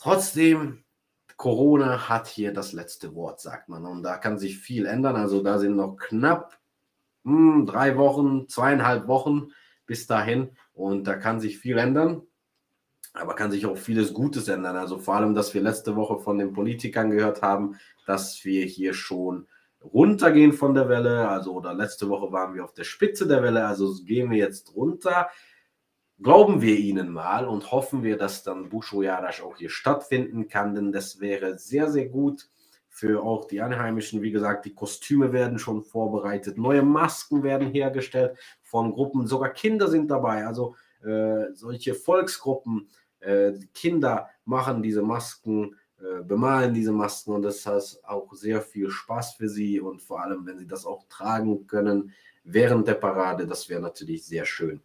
trotzdem, 0.03 0.85
Corona 1.37 2.09
hat 2.09 2.27
hier 2.27 2.53
das 2.53 2.73
letzte 2.73 3.15
Wort, 3.15 3.41
sagt 3.41 3.69
man. 3.69 3.87
Und 3.87 4.03
da 4.03 4.17
kann 4.17 4.39
sich 4.39 4.59
viel 4.59 4.87
ändern. 4.87 5.17
Also 5.17 5.43
da 5.43 5.59
sind 5.59 5.77
noch 5.77 5.97
knapp 5.97 6.59
mh, 7.25 7.55
hm, 7.55 7.67
drei 7.67 7.97
Wochen, 7.97 8.49
zweieinhalb 8.49 9.07
Wochen 9.09 9.53
bis 9.87 10.07
dahin. 10.07 10.57
Und 10.73 11.07
da 11.07 11.15
kann 11.15 11.41
sich 11.41 11.59
viel 11.59 11.79
ändern, 11.79 12.23
aber 13.13 13.35
kann 13.35 13.51
sich 13.51 13.67
auch 13.67 13.77
vieles 13.77 14.13
Gutes 14.13 14.49
ändern. 14.49 14.77
Also 14.77 14.99
vor 14.99 15.15
allem, 15.15 15.35
dass 15.35 15.55
wir 15.55 15.63
letzte 15.63 15.97
Woche 15.97 16.19
von 16.19 16.39
den 16.39 16.53
Politikern 16.53 17.11
gehört 17.11 17.43
haben, 17.43 17.77
dass 18.07 18.45
wir 18.45 18.65
hier 18.65 18.95
schon 18.95 19.47
runtergehen 19.83 20.53
von 20.53 20.75
der 20.75 20.89
Welle. 20.89 21.29
Also 21.29 21.53
oder 21.53 21.75
letzte 21.75 22.09
Woche 22.09 22.33
waren 22.33 22.55
wir 22.55 22.65
auf 22.65 22.75
der 22.75 22.85
Spitze 22.85 23.27
der 23.27 23.43
Welle, 23.43 23.67
also 23.67 23.95
gehen 24.05 24.31
wir 24.31 24.39
jetzt 24.39 24.75
runter. 24.75 25.29
Glauben 26.23 26.63
wir 26.63 26.79
ihnen 26.79 27.11
mal 27.11 27.47
und 27.47 27.73
hoffen 27.73 28.03
wir, 28.03 28.17
dass 28.17 28.43
dann 28.43 28.69
Busho 28.69 29.03
Yarash 29.03 29.43
auch 29.43 29.57
hier 29.57 29.71
stattfinden 29.71 30.47
kann, 30.47 30.75
denn 30.75 30.93
das 30.93 31.21
wäre 31.21 31.59
sehr, 31.59 31.91
sehr 31.91 32.09
gut 32.09 32.49
für 32.89 33.23
auch 33.23 33.47
die 33.47 33.61
Einheimischen. 33.61 34.23
Wie 34.23 34.31
gesagt, 34.31 34.67
die 34.67 34.75
Kostüme 34.75 35.33
werden 35.33 35.59
schon 35.59 35.83
vorbereitet, 35.83 36.59
neue 36.59 36.83
Masken 36.83 37.43
werden 37.43 37.69
hergestellt 37.69 38.39
von 38.63 38.93
Gruppen, 38.93 39.27
sogar 39.27 39.51
Kinder 39.51 39.89
sind 39.89 40.11
dabei. 40.11 40.47
Also 40.47 40.77
äh, 41.03 41.53
solche 41.55 41.95
Volksgruppen, 41.95 42.89
äh, 43.21 43.53
Kinder 43.75 44.29
machen 44.45 44.83
diese 44.83 45.03
Masken, 45.03 45.77
äh, 45.99 46.23
bemalen 46.23 46.75
diese 46.75 46.93
Masken 46.93 47.33
und 47.33 47.43
das 47.43 47.67
heißt 47.67 48.05
auch 48.05 48.33
sehr 48.35 48.61
viel 48.61 48.91
Spaß 48.91 49.35
für 49.35 49.49
sie 49.49 49.81
und 49.81 50.03
vor 50.03 50.23
allem, 50.23 50.47
wenn 50.47 50.59
sie 50.59 50.67
das 50.67 50.87
auch 50.87 51.05
tragen 51.09 51.67
können 51.67 52.13
während 52.45 52.87
der 52.87 52.95
Parade, 52.95 53.47
das 53.47 53.69
wäre 53.69 53.81
natürlich 53.81 54.25
sehr 54.25 54.45
schön. 54.45 54.83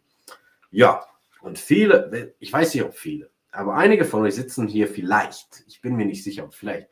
Ja, 0.70 1.04
und 1.40 1.58
viele, 1.58 2.34
ich 2.38 2.52
weiß 2.52 2.74
nicht, 2.74 2.84
ob 2.84 2.94
viele, 2.94 3.30
aber 3.50 3.74
einige 3.74 4.04
von 4.04 4.22
euch 4.22 4.34
sitzen 4.34 4.68
hier 4.68 4.88
vielleicht, 4.88 5.64
ich 5.66 5.80
bin 5.80 5.96
mir 5.96 6.06
nicht 6.06 6.24
sicher, 6.24 6.44
ob 6.44 6.54
vielleicht 6.54 6.88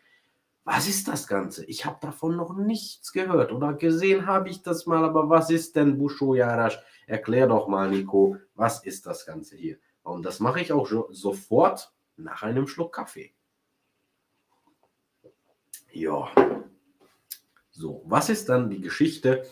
was 0.66 0.88
ist 0.88 1.06
das 1.06 1.28
Ganze? 1.28 1.64
Ich 1.66 1.86
habe 1.86 1.98
davon 2.00 2.36
noch 2.36 2.56
nichts 2.56 3.12
gehört 3.12 3.52
oder 3.52 3.72
gesehen 3.74 4.26
habe 4.26 4.48
ich 4.48 4.62
das 4.62 4.84
mal, 4.84 5.04
aber 5.04 5.30
was 5.30 5.48
ist 5.48 5.76
denn 5.76 5.96
Busho 5.96 6.34
Yarash? 6.34 6.76
Erklär 7.06 7.46
doch 7.46 7.68
mal, 7.68 7.88
Nico, 7.88 8.36
was 8.56 8.84
ist 8.84 9.06
das 9.06 9.24
Ganze 9.24 9.56
hier? 9.56 9.78
Und 10.02 10.24
das 10.24 10.40
mache 10.40 10.60
ich 10.60 10.72
auch 10.72 10.90
sofort 11.10 11.94
nach 12.16 12.42
einem 12.42 12.66
Schluck 12.66 12.96
Kaffee. 12.96 13.32
Ja. 15.92 16.32
So, 17.70 18.02
was 18.04 18.28
ist 18.28 18.48
dann 18.48 18.68
die 18.68 18.80
Geschichte 18.80 19.46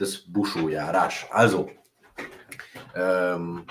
des 0.00 0.32
Busho 0.32 0.70
Yarash? 0.70 1.26
Also, 1.30 1.68
ähm, 2.94 3.66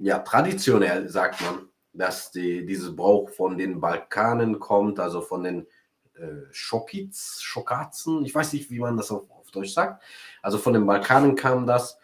ja, 0.00 0.18
traditionell 0.20 1.08
sagt 1.08 1.42
man, 1.42 1.68
dass 1.92 2.30
die, 2.30 2.64
dieses 2.64 2.96
Brauch 2.96 3.28
von 3.28 3.58
den 3.58 3.80
Balkanen 3.80 4.58
kommt, 4.58 4.98
also 4.98 5.20
von 5.20 5.44
den 5.44 5.66
äh, 6.14 6.46
Schokiz, 6.50 7.40
Schokazen, 7.42 8.24
ich 8.24 8.34
weiß 8.34 8.54
nicht, 8.54 8.70
wie 8.70 8.78
man 8.78 8.96
das 8.96 9.10
auf, 9.10 9.30
auf 9.30 9.50
Deutsch 9.50 9.74
sagt. 9.74 10.02
Also 10.40 10.56
von 10.56 10.72
den 10.72 10.86
Balkanen 10.86 11.36
kam 11.36 11.66
das. 11.66 11.98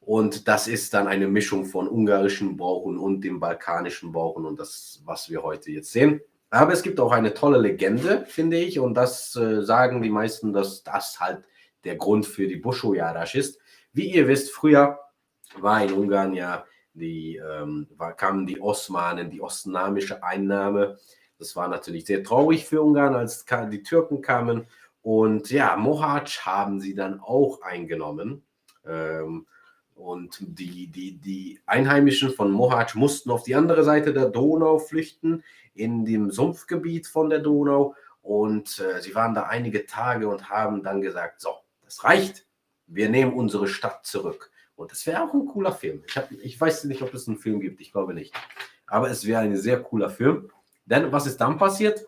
Und 0.00 0.48
das 0.48 0.68
ist 0.68 0.92
dann 0.94 1.06
eine 1.06 1.28
Mischung 1.28 1.64
von 1.64 1.88
ungarischen 1.88 2.56
Brauchen 2.56 2.98
und 2.98 3.22
dem 3.22 3.38
balkanischen 3.40 4.12
Brauchen 4.12 4.44
und 4.44 4.58
das, 4.58 5.00
was 5.04 5.30
wir 5.30 5.42
heute 5.42 5.70
jetzt 5.70 5.92
sehen. 5.92 6.20
Aber 6.50 6.72
es 6.72 6.82
gibt 6.82 7.00
auch 7.00 7.12
eine 7.12 7.32
tolle 7.32 7.58
Legende, 7.58 8.26
finde 8.26 8.58
ich, 8.58 8.78
und 8.78 8.94
das 8.94 9.34
äh, 9.36 9.62
sagen 9.62 10.02
die 10.02 10.10
meisten, 10.10 10.52
dass 10.52 10.82
das 10.82 11.18
halt 11.20 11.44
der 11.84 11.96
Grund 11.96 12.26
für 12.26 12.46
die 12.46 12.56
Busho 12.56 12.94
Jarasch 12.94 13.36
ist. 13.36 13.58
Wie 13.92 14.12
ihr 14.12 14.28
wisst, 14.28 14.50
früher 14.50 14.98
war 15.60 15.82
in 15.82 15.92
Ungarn 15.92 16.34
ja 16.34 16.64
die, 16.94 17.36
ähm, 17.36 17.88
kamen 18.16 18.46
die 18.46 18.60
Osmanen, 18.60 19.30
die 19.30 19.40
osmanische 19.40 20.22
Einnahme 20.22 20.98
das 21.42 21.56
war 21.56 21.66
natürlich 21.66 22.06
sehr 22.06 22.22
traurig 22.22 22.66
für 22.66 22.82
Ungarn, 22.82 23.16
als 23.16 23.44
die 23.44 23.82
Türken 23.82 24.22
kamen. 24.22 24.68
Und 25.02 25.50
ja, 25.50 25.76
Mohac 25.76 26.46
haben 26.46 26.78
sie 26.78 26.94
dann 26.94 27.18
auch 27.18 27.62
eingenommen. 27.62 28.44
Ähm, 28.86 29.48
und 29.96 30.38
die, 30.40 30.86
die, 30.86 31.18
die 31.18 31.60
Einheimischen 31.66 32.30
von 32.30 32.52
Mohac 32.52 32.94
mussten 32.94 33.32
auf 33.32 33.42
die 33.42 33.56
andere 33.56 33.82
Seite 33.82 34.12
der 34.12 34.26
Donau 34.26 34.78
flüchten, 34.78 35.42
in 35.74 36.04
dem 36.04 36.30
Sumpfgebiet 36.30 37.08
von 37.08 37.28
der 37.28 37.40
Donau. 37.40 37.96
Und 38.22 38.78
äh, 38.78 39.02
sie 39.02 39.16
waren 39.16 39.34
da 39.34 39.42
einige 39.42 39.84
Tage 39.84 40.28
und 40.28 40.48
haben 40.48 40.84
dann 40.84 41.00
gesagt, 41.00 41.40
so, 41.40 41.56
das 41.84 42.04
reicht, 42.04 42.46
wir 42.86 43.08
nehmen 43.08 43.32
unsere 43.32 43.66
Stadt 43.66 44.06
zurück. 44.06 44.51
Und 44.82 44.90
das 44.90 45.06
wäre 45.06 45.22
auch 45.22 45.32
ein 45.32 45.46
cooler 45.46 45.72
Film. 45.72 46.02
Ich, 46.06 46.16
hab, 46.16 46.30
ich 46.32 46.60
weiß 46.60 46.84
nicht, 46.84 47.02
ob 47.02 47.14
es 47.14 47.28
einen 47.28 47.38
Film 47.38 47.60
gibt, 47.60 47.80
ich 47.80 47.92
glaube 47.92 48.14
nicht. 48.14 48.34
Aber 48.86 49.08
es 49.08 49.24
wäre 49.24 49.40
ein 49.40 49.56
sehr 49.56 49.80
cooler 49.80 50.10
Film. 50.10 50.50
Denn 50.84 51.12
was 51.12 51.26
ist 51.26 51.40
dann 51.40 51.56
passiert? 51.56 52.04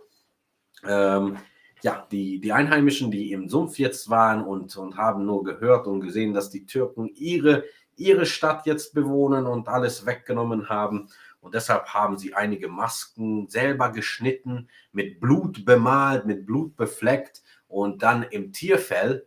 Ähm, 0.85 1.39
ja, 1.83 2.07
die, 2.11 2.41
die 2.41 2.53
Einheimischen, 2.53 3.13
die 3.13 3.31
im 3.31 3.49
Sumpf 3.49 3.79
jetzt 3.79 4.11
waren 4.11 4.43
und, 4.45 4.77
und 4.77 4.97
haben 4.97 5.25
nur 5.25 5.45
gehört 5.45 5.87
und 5.87 6.01
gesehen, 6.01 6.35
dass 6.35 6.51
die 6.51 6.67
Türken 6.67 7.09
ihre, 7.15 7.65
ihre 7.95 8.27
Stadt 8.27 8.67
jetzt 8.67 8.93
bewohnen 8.93 9.47
und 9.47 9.69
alles 9.69 10.05
weggenommen 10.05 10.69
haben. 10.69 11.09
Und 11.41 11.55
deshalb 11.55 11.87
haben 11.95 12.19
sie 12.19 12.35
einige 12.35 12.69
Masken 12.69 13.49
selber 13.49 13.93
geschnitten, 13.93 14.69
mit 14.91 15.21
Blut 15.21 15.65
bemalt, 15.65 16.27
mit 16.27 16.45
Blut 16.45 16.75
befleckt. 16.77 17.43
Und 17.69 18.03
dann 18.03 18.25
im 18.25 18.53
Tierfell 18.53 19.27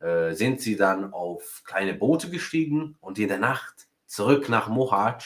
äh, 0.00 0.32
sind 0.34 0.60
sie 0.60 0.76
dann 0.76 1.12
auf 1.12 1.62
kleine 1.64 1.94
Boote 1.94 2.30
gestiegen 2.30 2.96
und 3.00 3.18
in 3.18 3.28
der 3.28 3.38
Nacht 3.38 3.88
zurück 4.06 4.48
nach 4.48 4.68
Mohac 4.68 5.22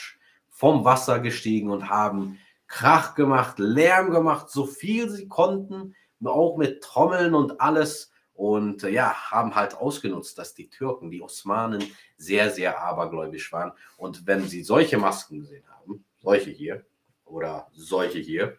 vom 0.48 0.85
Wasser 0.85 1.20
gestiegen 1.20 1.70
und 1.70 1.88
haben 1.88 2.38
Krach 2.66 3.14
gemacht, 3.14 3.59
Lärm 3.59 4.11
gemacht, 4.11 4.48
so 4.48 4.64
viel 4.64 5.11
sie 5.11 5.26
konnten, 5.26 5.96
auch 6.24 6.56
mit 6.56 6.83
Trommeln 6.83 7.35
und 7.35 7.61
alles. 7.61 8.12
Und 8.35 8.85
äh, 8.85 8.90
ja, 8.90 9.12
haben 9.12 9.54
halt 9.54 9.74
ausgenutzt, 9.74 10.38
dass 10.38 10.54
die 10.54 10.70
Türken, 10.70 11.11
die 11.11 11.20
Osmanen, 11.20 11.85
sehr, 12.16 12.50
sehr 12.50 12.80
abergläubisch 12.80 13.52
waren. 13.52 13.72
Und 13.96 14.26
wenn 14.26 14.46
sie 14.46 14.62
solche 14.62 14.98
Masken 14.98 15.40
gesehen 15.40 15.64
haben, 15.68 16.04
solche 16.22 16.50
hier 16.50 16.87
oder 17.24 17.68
solche 17.72 18.18
hier, 18.18 18.59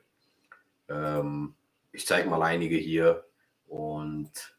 ähm, 0.90 1.56
ich 1.92 2.06
zeige 2.06 2.30
mal 2.30 2.44
einige 2.44 2.76
hier. 2.76 3.26
Und 3.68 4.56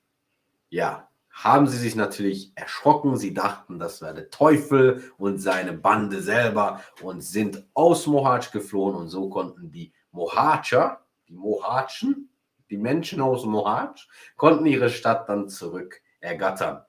ja, 0.71 1.09
haben 1.33 1.67
sie 1.67 1.79
sich 1.79 1.97
natürlich 1.97 2.53
erschrocken. 2.55 3.17
Sie 3.17 3.35
dachten, 3.35 3.79
das 3.79 4.03
wäre 4.03 4.15
der 4.15 4.31
Teufel 4.31 5.03
und 5.19 5.39
seine 5.39 5.73
Bande 5.73 6.21
selber 6.21 6.83
und 7.03 7.23
sind 7.23 7.67
aus 7.75 8.07
Mohatsch 8.07 8.53
geflohen 8.53 8.95
und 8.95 9.09
so 9.09 9.29
konnten 9.29 9.71
die 9.71 9.93
Mohatscher, 10.13 11.05
die 11.29 11.35
Mohatschen, 11.35 12.29
die 12.71 12.77
Menschen 12.77 13.21
aus 13.21 13.45
Mohatsch, 13.45 14.09
konnten 14.37 14.67
ihre 14.67 14.91
Stadt 14.91 15.29
dann 15.29 15.49
zurück 15.49 16.01
ergattern. 16.21 16.83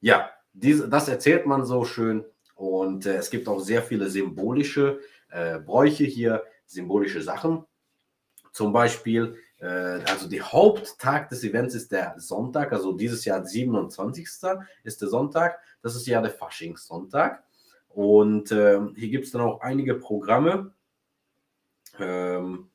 Ja, 0.00 0.30
diese, 0.52 0.88
das 0.88 1.08
erzählt 1.08 1.46
man 1.46 1.64
so 1.64 1.84
schön. 1.84 2.24
Und 2.54 3.06
äh, 3.06 3.16
es 3.16 3.30
gibt 3.30 3.48
auch 3.48 3.60
sehr 3.60 3.82
viele 3.82 4.10
symbolische 4.10 5.00
äh, 5.30 5.58
Bräuche 5.58 6.04
hier, 6.04 6.44
symbolische 6.66 7.22
Sachen. 7.22 7.64
Zum 8.52 8.72
Beispiel, 8.72 9.36
also 9.66 10.28
der 10.28 10.52
Haupttag 10.52 11.28
des 11.28 11.44
Events 11.44 11.74
ist 11.74 11.92
der 11.92 12.14
Sonntag, 12.18 12.72
also 12.72 12.92
dieses 12.92 13.24
Jahr 13.24 13.44
27. 13.44 14.28
ist 14.82 15.00
der 15.00 15.08
Sonntag. 15.08 15.58
Das 15.82 15.94
ist 15.94 16.06
ja 16.06 16.20
der 16.20 16.30
Faschingssonntag. 16.30 17.42
Und 17.88 18.50
äh, 18.50 18.80
hier 18.96 19.08
gibt 19.08 19.26
es 19.26 19.32
dann 19.32 19.42
auch 19.42 19.60
einige 19.60 19.94
Programme. 19.94 20.74
Ähm, 21.98 22.68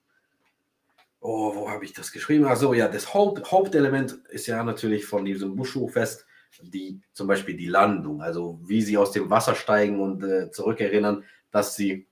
oh, 1.20 1.56
wo 1.56 1.70
habe 1.70 1.84
ich 1.86 1.94
das 1.94 2.12
geschrieben? 2.12 2.46
Also 2.46 2.74
ja, 2.74 2.88
das 2.88 3.14
Haupt, 3.14 3.52
Hauptelement 3.52 4.14
ist 4.30 4.48
ja 4.48 4.64
natürlich 4.64 5.06
von 5.06 5.26
diesem 5.26 5.56
Buschu-Fest 5.56 6.26
die 6.62 7.02
zum 7.14 7.28
Beispiel 7.28 7.56
die 7.56 7.68
Landung, 7.68 8.22
also 8.22 8.60
wie 8.64 8.82
sie 8.82 8.98
aus 8.98 9.12
dem 9.12 9.30
Wasser 9.30 9.56
steigen 9.56 10.00
und 10.00 10.24
äh, 10.24 10.52
zurückerinnern, 10.52 11.24
dass 11.52 11.76
sie 11.76 12.08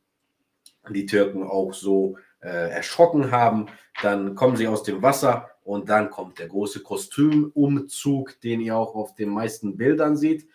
die 0.89 1.05
Türken 1.05 1.43
auch 1.43 1.73
so 1.73 2.17
äh, 2.39 2.69
erschrocken 2.69 3.31
haben. 3.31 3.67
Dann 4.01 4.35
kommen 4.35 4.57
sie 4.57 4.67
aus 4.67 4.83
dem 4.83 5.01
Wasser 5.01 5.49
und 5.63 5.89
dann 5.89 6.09
kommt 6.09 6.39
der 6.39 6.47
große 6.47 6.83
Kostümumzug, 6.83 8.39
den 8.41 8.61
ihr 8.61 8.75
auch 8.75 8.95
auf 8.95 9.15
den 9.15 9.29
meisten 9.29 9.75
Bildern 9.75 10.17
seht. 10.17 10.47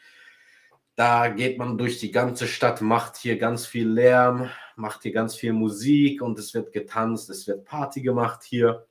Da 0.95 1.29
geht 1.29 1.59
man 1.59 1.79
durch 1.79 1.99
die 1.99 2.13
ganze 2.13 2.47
Stadt, 2.47 2.81
macht 2.81 3.17
hier 3.17 3.39
ganz 3.39 3.67
viel 3.67 3.89
Lärm, 3.89 4.51
macht 4.77 5.03
hier 5.03 5.13
ganz 5.13 5.35
viel 5.35 5.53
Musik 5.53 6.23
und 6.23 6.39
es 6.39 6.55
wird 6.55 6.73
getanzt, 6.73 7.31
es 7.31 7.47
wird 7.47 7.65
Party 7.65 8.03
gemacht 8.03 8.43
hier. 8.45 8.87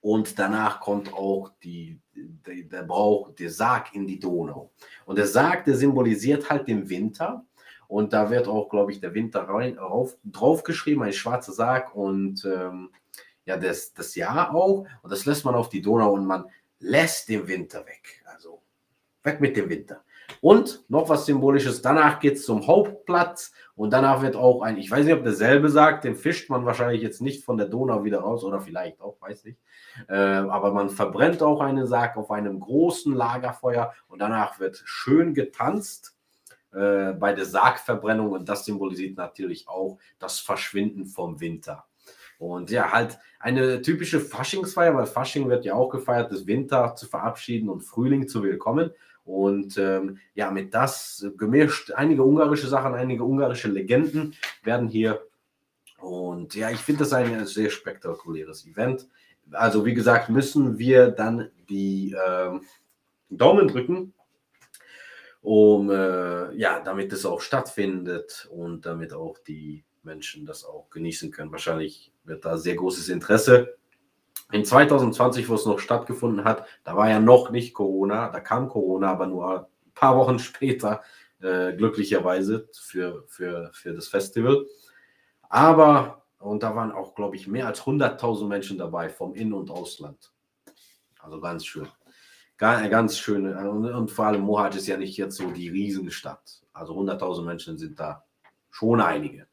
Und 0.00 0.38
danach 0.38 0.80
kommt 0.80 1.12
auch 1.12 1.50
die, 1.64 2.00
die, 2.14 2.68
der 2.68 2.84
Brauch, 2.84 3.34
der 3.34 3.50
Sarg 3.50 3.94
in 3.94 4.06
die 4.06 4.20
Donau. 4.20 4.70
Und 5.04 5.18
der 5.18 5.26
Sarg, 5.26 5.64
der 5.64 5.76
symbolisiert 5.76 6.48
halt 6.48 6.68
den 6.68 6.88
Winter. 6.88 7.44
Und 7.88 8.12
da 8.12 8.30
wird 8.30 8.46
auch, 8.46 8.68
glaube 8.68 8.92
ich, 8.92 9.00
der 9.00 9.14
Winter 9.14 9.42
rein, 9.42 9.78
rauf, 9.78 10.16
draufgeschrieben, 10.24 11.02
ein 11.02 11.12
schwarzer 11.12 11.52
Sarg 11.52 11.94
und 11.94 12.44
ähm, 12.44 12.90
ja, 13.46 13.56
das, 13.56 13.94
das 13.94 14.14
Jahr 14.14 14.54
auch. 14.54 14.86
Und 15.02 15.10
das 15.10 15.24
lässt 15.24 15.44
man 15.44 15.54
auf 15.54 15.68
die 15.68 15.80
Donau 15.80 16.12
und 16.12 16.26
man 16.26 16.44
lässt 16.80 17.28
den 17.28 17.48
Winter 17.48 17.86
weg. 17.86 18.22
Also 18.26 18.60
weg 19.22 19.40
mit 19.40 19.56
dem 19.56 19.68
Winter. 19.70 20.02
Und 20.40 20.84
noch 20.88 21.08
was 21.08 21.26
Symbolisches, 21.26 21.82
danach 21.82 22.18
geht 22.18 22.34
es 22.34 22.44
zum 22.44 22.66
Hauptplatz 22.66 23.52
und 23.76 23.92
danach 23.92 24.22
wird 24.22 24.34
auch 24.34 24.62
ein, 24.62 24.76
ich 24.76 24.90
weiß 24.90 25.04
nicht, 25.04 25.14
ob 25.14 25.22
derselbe 25.22 25.68
sagt, 25.68 26.04
den 26.04 26.16
fischt 26.16 26.50
man 26.50 26.66
wahrscheinlich 26.66 27.00
jetzt 27.00 27.22
nicht 27.22 27.44
von 27.44 27.56
der 27.56 27.68
Donau 27.68 28.04
wieder 28.04 28.20
raus 28.20 28.42
oder 28.42 28.60
vielleicht 28.60 29.00
auch, 29.00 29.20
weiß 29.20 29.44
nicht. 29.44 29.58
Äh, 30.08 30.14
aber 30.14 30.72
man 30.72 30.90
verbrennt 30.90 31.42
auch 31.42 31.60
einen 31.60 31.86
Sarg 31.86 32.16
auf 32.16 32.30
einem 32.30 32.58
großen 32.58 33.14
Lagerfeuer 33.14 33.94
und 34.08 34.18
danach 34.18 34.58
wird 34.58 34.82
schön 34.84 35.32
getanzt 35.32 36.16
äh, 36.72 37.12
bei 37.12 37.32
der 37.32 37.44
Sargverbrennung 37.44 38.32
und 38.32 38.48
das 38.48 38.64
symbolisiert 38.64 39.16
natürlich 39.16 39.68
auch 39.68 39.98
das 40.18 40.40
Verschwinden 40.40 41.06
vom 41.06 41.40
Winter. 41.40 41.86
Und 42.38 42.70
ja, 42.70 42.92
halt 42.92 43.18
eine 43.38 43.82
typische 43.82 44.20
Faschingsfeier, 44.20 44.94
weil 44.94 45.06
Fasching 45.06 45.48
wird 45.48 45.64
ja 45.64 45.74
auch 45.74 45.88
gefeiert, 45.88 46.32
das 46.32 46.46
Winter 46.46 46.94
zu 46.94 47.06
verabschieden 47.06 47.68
und 47.68 47.82
Frühling 47.82 48.28
zu 48.28 48.42
willkommen. 48.42 48.90
Und 49.24 49.76
ähm, 49.78 50.18
ja, 50.34 50.50
mit 50.50 50.72
das 50.72 51.26
gemischt, 51.36 51.90
einige 51.92 52.22
ungarische 52.22 52.68
Sachen, 52.68 52.94
einige 52.94 53.24
ungarische 53.24 53.68
Legenden 53.68 54.36
werden 54.62 54.88
hier. 54.88 55.26
Und 55.98 56.54
ja, 56.54 56.70
ich 56.70 56.78
finde 56.78 57.00
das 57.00 57.12
ein 57.12 57.46
sehr 57.46 57.70
spektakuläres 57.70 58.66
Event. 58.66 59.08
Also 59.50 59.84
wie 59.84 59.94
gesagt, 59.94 60.28
müssen 60.28 60.78
wir 60.78 61.08
dann 61.08 61.50
die 61.68 62.12
äh, 62.12 62.58
Daumen 63.30 63.68
drücken, 63.68 64.14
um 65.40 65.90
äh, 65.90 66.54
ja, 66.54 66.80
damit 66.80 67.12
es 67.12 67.26
auch 67.26 67.40
stattfindet 67.40 68.48
und 68.50 68.86
damit 68.86 69.12
auch 69.12 69.38
die 69.38 69.84
Menschen 70.06 70.46
das 70.46 70.64
auch 70.64 70.88
genießen 70.88 71.30
können. 71.30 71.52
Wahrscheinlich 71.52 72.12
wird 72.24 72.46
da 72.46 72.56
sehr 72.56 72.76
großes 72.76 73.10
Interesse 73.10 73.76
in 74.52 74.64
2020, 74.64 75.48
wo 75.48 75.54
es 75.54 75.66
noch 75.66 75.80
stattgefunden 75.80 76.44
hat, 76.44 76.66
da 76.84 76.96
war 76.96 77.10
ja 77.10 77.18
noch 77.18 77.50
nicht 77.50 77.74
Corona, 77.74 78.28
da 78.30 78.40
kam 78.40 78.68
Corona, 78.68 79.10
aber 79.10 79.26
nur 79.26 79.60
ein 79.60 79.92
paar 79.94 80.16
Wochen 80.16 80.38
später, 80.38 81.02
äh, 81.40 81.74
glücklicherweise 81.74 82.68
für, 82.72 83.24
für, 83.28 83.70
für 83.72 83.92
das 83.92 84.08
Festival. 84.08 84.66
Aber, 85.48 86.24
und 86.38 86.62
da 86.62 86.74
waren 86.74 86.92
auch, 86.92 87.14
glaube 87.14 87.36
ich, 87.36 87.46
mehr 87.46 87.66
als 87.66 87.82
100.000 87.82 88.46
Menschen 88.46 88.78
dabei 88.78 89.08
vom 89.08 89.34
In- 89.34 89.52
und 89.52 89.70
Ausland. 89.70 90.32
Also 91.18 91.40
ganz 91.40 91.66
schön. 91.66 91.88
Ganz 92.56 93.18
schön. 93.18 93.46
Und, 93.54 93.84
und 93.84 94.10
vor 94.10 94.26
allem 94.26 94.40
Mohat 94.42 94.76
ist 94.76 94.86
ja 94.86 94.96
nicht 94.96 95.16
jetzt 95.16 95.36
so 95.36 95.50
die 95.50 95.68
Riesenstadt. 95.68 96.62
Also 96.72 96.94
100.000 96.94 97.42
Menschen 97.42 97.76
sind 97.76 98.00
da 98.00 98.24
schon 98.70 99.00
einige. 99.00 99.46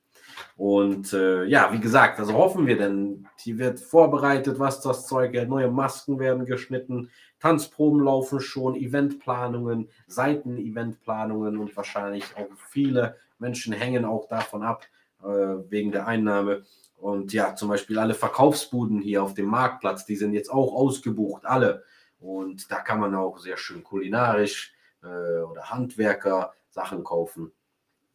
Und 0.55 1.13
äh, 1.13 1.45
ja, 1.45 1.73
wie 1.73 1.79
gesagt, 1.79 2.19
also 2.19 2.33
hoffen 2.33 2.67
wir 2.67 2.77
denn, 2.77 3.27
die 3.43 3.57
wird 3.57 3.79
vorbereitet, 3.79 4.59
was 4.59 4.81
das 4.81 5.07
Zeug 5.07 5.33
hält. 5.33 5.49
Neue 5.49 5.71
Masken 5.71 6.19
werden 6.19 6.45
geschnitten, 6.45 7.09
Tanzproben 7.39 8.03
laufen 8.03 8.39
schon, 8.39 8.75
Eventplanungen, 8.75 9.89
Seiten-Eventplanungen 10.07 11.57
und 11.57 11.75
wahrscheinlich 11.75 12.25
auch 12.37 12.47
viele 12.69 13.17
Menschen 13.39 13.73
hängen 13.73 14.05
auch 14.05 14.27
davon 14.27 14.63
ab, 14.63 14.85
äh, 15.23 15.27
wegen 15.27 15.91
der 15.91 16.07
Einnahme. 16.07 16.63
Und 16.97 17.33
ja, 17.33 17.55
zum 17.55 17.67
Beispiel 17.69 17.99
alle 17.99 18.13
Verkaufsbuden 18.13 19.01
hier 19.01 19.23
auf 19.23 19.33
dem 19.33 19.47
Marktplatz, 19.47 20.05
die 20.05 20.15
sind 20.15 20.33
jetzt 20.33 20.49
auch 20.49 20.73
ausgebucht, 20.73 21.45
alle. 21.45 21.83
Und 22.19 22.71
da 22.71 22.79
kann 22.79 22.99
man 22.99 23.13
auch 23.15 23.39
sehr 23.39 23.57
schön 23.57 23.83
kulinarisch 23.83 24.73
äh, 25.03 25.41
oder 25.41 25.69
Handwerker 25.69 26.53
Sachen 26.69 27.03
kaufen. 27.03 27.51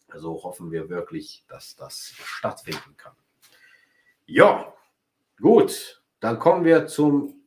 Also 0.09 0.43
hoffen 0.43 0.71
wir 0.71 0.89
wirklich, 0.89 1.45
dass 1.49 1.77
das 1.77 2.13
stattfinden 2.17 2.97
kann. 2.97 3.15
Ja, 4.27 4.75
gut. 5.41 6.03
Dann 6.21 6.39
kommen 6.39 6.65
wir 6.65 6.87
zum 6.87 7.43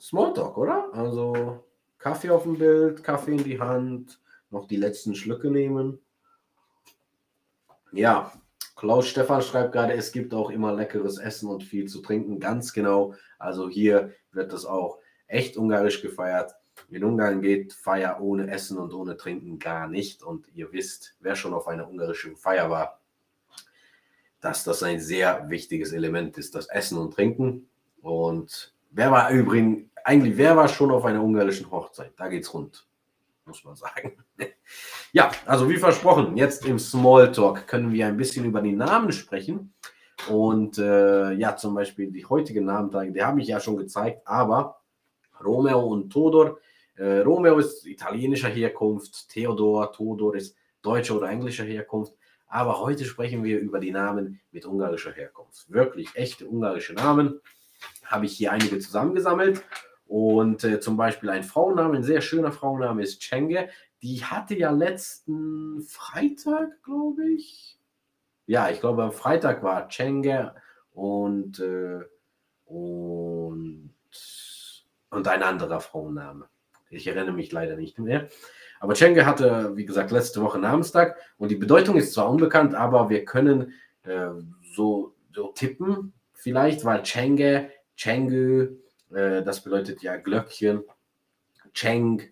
Smalltalk, 0.00 0.58
oder? 0.58 0.92
Also 0.92 1.64
Kaffee 1.98 2.30
auf 2.30 2.42
dem 2.42 2.58
Bild, 2.58 3.02
Kaffee 3.02 3.32
in 3.32 3.44
die 3.44 3.58
Hand, 3.58 4.20
noch 4.50 4.66
die 4.66 4.76
letzten 4.76 5.14
Schlücke 5.14 5.50
nehmen. 5.50 5.98
Ja, 7.92 8.32
Klaus 8.76 9.06
Stefan 9.06 9.40
schreibt 9.40 9.72
gerade, 9.72 9.94
es 9.94 10.12
gibt 10.12 10.34
auch 10.34 10.50
immer 10.50 10.74
leckeres 10.74 11.18
Essen 11.18 11.48
und 11.48 11.62
viel 11.62 11.86
zu 11.86 12.02
trinken. 12.02 12.40
Ganz 12.40 12.72
genau. 12.72 13.14
Also 13.38 13.68
hier 13.68 14.12
wird 14.32 14.52
das 14.52 14.66
auch 14.66 14.98
echt 15.26 15.56
ungarisch 15.56 16.02
gefeiert. 16.02 16.54
In 16.90 17.04
Ungarn 17.04 17.40
geht 17.40 17.72
Feier 17.72 18.20
ohne 18.20 18.50
Essen 18.50 18.78
und 18.78 18.92
ohne 18.92 19.16
Trinken 19.16 19.58
gar 19.58 19.88
nicht. 19.88 20.22
Und 20.22 20.48
ihr 20.54 20.72
wisst, 20.72 21.16
wer 21.20 21.36
schon 21.36 21.54
auf 21.54 21.68
einer 21.68 21.88
ungarischen 21.88 22.36
Feier 22.36 22.70
war, 22.70 23.00
dass 24.40 24.64
das 24.64 24.82
ein 24.82 25.00
sehr 25.00 25.48
wichtiges 25.48 25.92
Element 25.92 26.36
ist, 26.36 26.54
das 26.54 26.66
Essen 26.66 26.98
und 26.98 27.14
Trinken. 27.14 27.68
Und 28.02 28.74
wer 28.90 29.10
war 29.10 29.30
übrigens, 29.30 29.88
eigentlich, 30.04 30.36
wer 30.36 30.56
war 30.56 30.68
schon 30.68 30.90
auf 30.90 31.04
einer 31.04 31.22
ungarischen 31.22 31.70
Hochzeit? 31.70 32.12
Da 32.16 32.28
geht's 32.28 32.52
rund, 32.52 32.86
muss 33.46 33.64
man 33.64 33.74
sagen. 33.74 34.12
ja, 35.12 35.30
also 35.46 35.68
wie 35.70 35.78
versprochen, 35.78 36.36
jetzt 36.36 36.66
im 36.66 36.78
Smalltalk 36.78 37.66
können 37.66 37.92
wir 37.92 38.06
ein 38.06 38.18
bisschen 38.18 38.44
über 38.44 38.60
die 38.60 38.74
Namen 38.74 39.12
sprechen. 39.12 39.72
Und 40.28 40.78
äh, 40.78 41.32
ja, 41.32 41.56
zum 41.56 41.74
Beispiel 41.74 42.10
die 42.10 42.26
heutigen 42.26 42.66
Namen, 42.66 43.14
die 43.14 43.22
habe 43.22 43.40
ich 43.40 43.48
ja 43.48 43.60
schon 43.60 43.76
gezeigt, 43.76 44.26
aber 44.26 44.80
Romeo 45.44 45.80
und 45.80 46.10
Todor. 46.10 46.58
Äh, 46.96 47.20
Romeo 47.20 47.58
ist 47.58 47.86
italienischer 47.86 48.48
Herkunft, 48.48 49.28
Theodor, 49.28 49.92
Todor 49.92 50.36
ist 50.36 50.56
deutscher 50.82 51.16
oder 51.16 51.30
englischer 51.30 51.64
Herkunft. 51.64 52.14
Aber 52.46 52.80
heute 52.80 53.04
sprechen 53.04 53.42
wir 53.42 53.58
über 53.58 53.80
die 53.80 53.90
Namen 53.90 54.40
mit 54.52 54.64
ungarischer 54.64 55.12
Herkunft. 55.12 55.70
Wirklich 55.72 56.14
echte 56.14 56.46
ungarische 56.46 56.94
Namen. 56.94 57.40
Habe 58.04 58.26
ich 58.26 58.36
hier 58.36 58.52
einige 58.52 58.78
zusammengesammelt. 58.78 59.64
Und 60.06 60.62
äh, 60.62 60.80
zum 60.80 60.96
Beispiel 60.96 61.30
ein 61.30 61.42
Frauenname, 61.42 61.96
ein 61.96 62.04
sehr 62.04 62.20
schöner 62.20 62.52
Frauenname 62.52 63.02
ist 63.02 63.20
Chenge. 63.20 63.68
Die 64.02 64.22
hatte 64.22 64.54
ja 64.54 64.70
letzten 64.70 65.80
Freitag, 65.82 66.82
glaube 66.82 67.28
ich. 67.30 67.78
Ja, 68.46 68.68
ich 68.68 68.80
glaube 68.80 69.02
am 69.02 69.12
Freitag 69.12 69.62
war 69.62 69.88
Chenge 69.88 70.54
und, 70.92 71.58
äh, 71.58 72.00
und 72.66 73.94
und 75.14 75.28
ein 75.28 75.42
anderer 75.42 75.80
Frauenname. 75.80 76.46
Ich 76.90 77.06
erinnere 77.06 77.34
mich 77.34 77.52
leider 77.52 77.76
nicht 77.76 77.98
mehr. 77.98 78.28
Aber 78.80 78.94
Chenge 78.94 79.24
hatte, 79.24 79.76
wie 79.76 79.86
gesagt, 79.86 80.10
letzte 80.10 80.42
Woche 80.42 80.58
Namenstag 80.58 81.16
und 81.38 81.50
die 81.50 81.56
Bedeutung 81.56 81.96
ist 81.96 82.12
zwar 82.12 82.28
unbekannt, 82.28 82.74
aber 82.74 83.08
wir 83.08 83.24
können 83.24 83.72
äh, 84.02 84.28
so, 84.74 85.14
so 85.34 85.48
tippen, 85.48 86.12
vielleicht, 86.34 86.84
weil 86.84 87.02
Chenge, 87.02 87.70
Chengü, 87.96 88.76
äh, 89.10 89.42
das 89.42 89.62
bedeutet 89.62 90.02
ja 90.02 90.16
Glöckchen, 90.16 90.84
Cheng, 91.72 92.22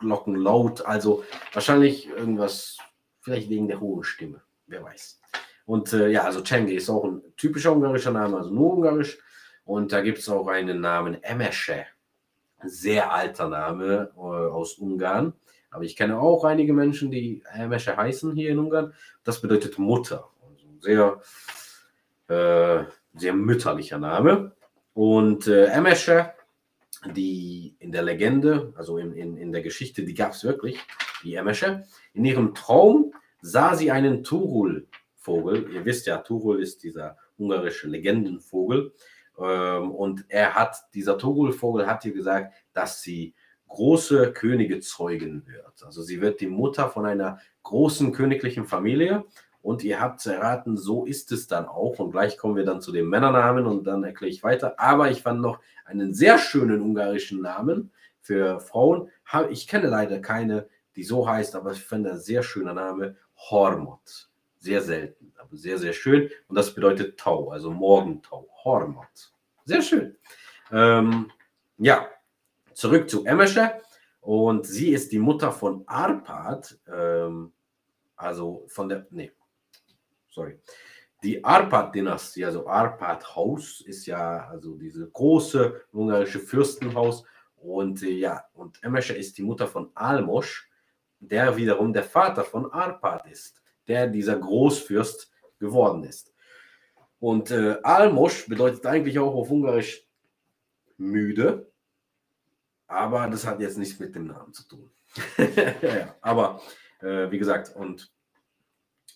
Glockenlaut, 0.00 0.86
also 0.86 1.24
wahrscheinlich 1.52 2.08
irgendwas, 2.08 2.78
vielleicht 3.20 3.50
wegen 3.50 3.68
der 3.68 3.80
hohen 3.80 4.04
Stimme, 4.04 4.42
wer 4.66 4.82
weiß. 4.82 5.20
Und 5.66 5.92
äh, 5.92 6.08
ja, 6.08 6.24
also 6.24 6.40
Chenge 6.40 6.72
ist 6.72 6.88
auch 6.88 7.04
ein 7.04 7.22
typischer 7.36 7.72
ungarischer 7.72 8.10
Name, 8.10 8.38
also 8.38 8.50
nur 8.50 8.72
ungarisch. 8.72 9.18
Und 9.68 9.92
da 9.92 10.00
gibt 10.00 10.16
es 10.16 10.30
auch 10.30 10.48
einen 10.48 10.80
Namen 10.80 11.22
Emesche. 11.22 11.84
Sehr 12.64 13.12
alter 13.12 13.50
Name 13.50 14.10
äh, 14.16 14.18
aus 14.18 14.78
Ungarn. 14.78 15.34
Aber 15.70 15.84
ich 15.84 15.94
kenne 15.94 16.18
auch 16.18 16.44
einige 16.44 16.72
Menschen, 16.72 17.10
die 17.10 17.42
Emesche 17.52 17.94
heißen 17.94 18.32
hier 18.32 18.48
in 18.48 18.60
Ungarn. 18.60 18.94
Das 19.24 19.42
bedeutet 19.42 19.78
Mutter. 19.78 20.30
Also 20.40 20.64
sehr, 20.80 21.20
äh, 22.28 22.84
sehr 23.12 23.34
mütterlicher 23.34 23.98
Name. 23.98 24.52
Und 24.94 25.46
äh, 25.48 25.66
Emesche, 25.66 26.32
die 27.14 27.76
in 27.78 27.92
der 27.92 28.04
Legende, 28.04 28.72
also 28.74 28.96
in, 28.96 29.12
in, 29.12 29.36
in 29.36 29.52
der 29.52 29.60
Geschichte, 29.60 30.02
die 30.02 30.14
gab 30.14 30.32
es 30.32 30.44
wirklich, 30.44 30.80
die 31.22 31.34
Emesche, 31.34 31.84
in 32.14 32.24
ihrem 32.24 32.54
Traum 32.54 33.12
sah 33.42 33.74
sie 33.74 33.90
einen 33.90 34.24
Turul-Vogel. 34.24 35.70
Ihr 35.74 35.84
wisst 35.84 36.06
ja, 36.06 36.16
Turul 36.16 36.62
ist 36.62 36.84
dieser 36.84 37.18
ungarische 37.36 37.86
Legendenvogel. 37.86 38.94
Ähm, 39.38 39.92
und 39.92 40.24
er 40.28 40.54
hat, 40.54 40.76
dieser 40.94 41.18
Turul-Vogel 41.18 41.86
hat 41.86 42.04
ihr 42.04 42.12
gesagt, 42.12 42.54
dass 42.72 43.02
sie 43.02 43.34
große 43.68 44.32
Könige 44.32 44.80
zeugen 44.80 45.46
wird. 45.46 45.84
Also 45.84 46.02
sie 46.02 46.20
wird 46.20 46.40
die 46.40 46.46
Mutter 46.46 46.88
von 46.88 47.06
einer 47.06 47.38
großen 47.62 48.12
königlichen 48.12 48.64
Familie. 48.66 49.24
Und 49.60 49.84
ihr 49.84 50.00
habt 50.00 50.24
erraten, 50.24 50.76
so 50.76 51.04
ist 51.04 51.32
es 51.32 51.46
dann 51.46 51.66
auch. 51.66 51.98
Und 51.98 52.12
gleich 52.12 52.38
kommen 52.38 52.56
wir 52.56 52.64
dann 52.64 52.80
zu 52.80 52.92
den 52.92 53.08
Männernamen 53.08 53.66
und 53.66 53.84
dann 53.84 54.04
erkläre 54.04 54.30
ich 54.30 54.42
weiter. 54.42 54.78
Aber 54.78 55.10
ich 55.10 55.22
fand 55.22 55.40
noch 55.40 55.60
einen 55.84 56.14
sehr 56.14 56.38
schönen 56.38 56.80
ungarischen 56.80 57.42
Namen 57.42 57.90
für 58.20 58.60
Frauen. 58.60 59.10
Ich 59.50 59.66
kenne 59.66 59.88
leider 59.88 60.20
keine, 60.20 60.68
die 60.96 61.02
so 61.02 61.28
heißt, 61.28 61.54
aber 61.54 61.72
ich 61.72 61.84
finde 61.84 62.12
ein 62.12 62.20
sehr 62.20 62.42
schöner 62.42 62.72
Name. 62.72 63.16
Hormot. 63.36 64.30
Sehr 64.58 64.82
selten, 64.82 65.32
aber 65.38 65.56
sehr, 65.56 65.78
sehr 65.78 65.92
schön. 65.92 66.30
Und 66.48 66.56
das 66.56 66.74
bedeutet 66.74 67.18
Tau, 67.18 67.50
also 67.50 67.70
Morgentau. 67.70 68.48
Hormot. 68.64 69.32
Sehr 69.64 69.82
schön. 69.82 70.16
Ähm, 70.72 71.30
ja, 71.78 72.08
zurück 72.74 73.08
zu 73.08 73.24
Emesche. 73.24 73.80
Und 74.20 74.66
sie 74.66 74.90
ist 74.90 75.12
die 75.12 75.18
Mutter 75.18 75.52
von 75.52 75.84
Arpad, 75.86 76.78
ähm, 76.92 77.52
also 78.16 78.64
von 78.68 78.88
der, 78.88 79.06
nee, 79.10 79.32
sorry. 80.28 80.58
Die 81.22 81.42
Arpad-Dynastie, 81.42 82.44
also 82.44 82.68
Arpad-Haus, 82.68 83.80
ist 83.80 84.06
ja 84.06 84.46
also 84.48 84.76
diese 84.76 85.08
große 85.08 85.86
ungarische 85.92 86.40
Fürstenhaus. 86.40 87.24
Und 87.56 88.02
äh, 88.02 88.10
ja, 88.10 88.44
und 88.54 88.82
Emesche 88.82 89.14
ist 89.14 89.38
die 89.38 89.42
Mutter 89.42 89.66
von 89.66 89.90
Almos, 89.94 90.64
der 91.20 91.56
wiederum 91.56 91.92
der 91.92 92.04
Vater 92.04 92.44
von 92.44 92.70
Arpad 92.70 93.26
ist, 93.30 93.60
der 93.88 94.06
dieser 94.06 94.36
Großfürst 94.36 95.30
geworden 95.58 96.04
ist. 96.04 96.32
Und 97.20 97.50
äh, 97.50 97.78
Almos 97.82 98.46
bedeutet 98.46 98.86
eigentlich 98.86 99.18
auch 99.18 99.34
auf 99.34 99.50
Ungarisch 99.50 100.06
müde, 100.96 101.70
aber 102.86 103.26
das 103.28 103.46
hat 103.46 103.60
jetzt 103.60 103.78
nichts 103.78 103.98
mit 103.98 104.14
dem 104.14 104.26
Namen 104.26 104.52
zu 104.52 104.66
tun. 104.68 104.90
ja, 105.82 106.14
aber 106.20 106.60
äh, 107.00 107.30
wie 107.30 107.38
gesagt, 107.38 107.74
und 107.74 108.12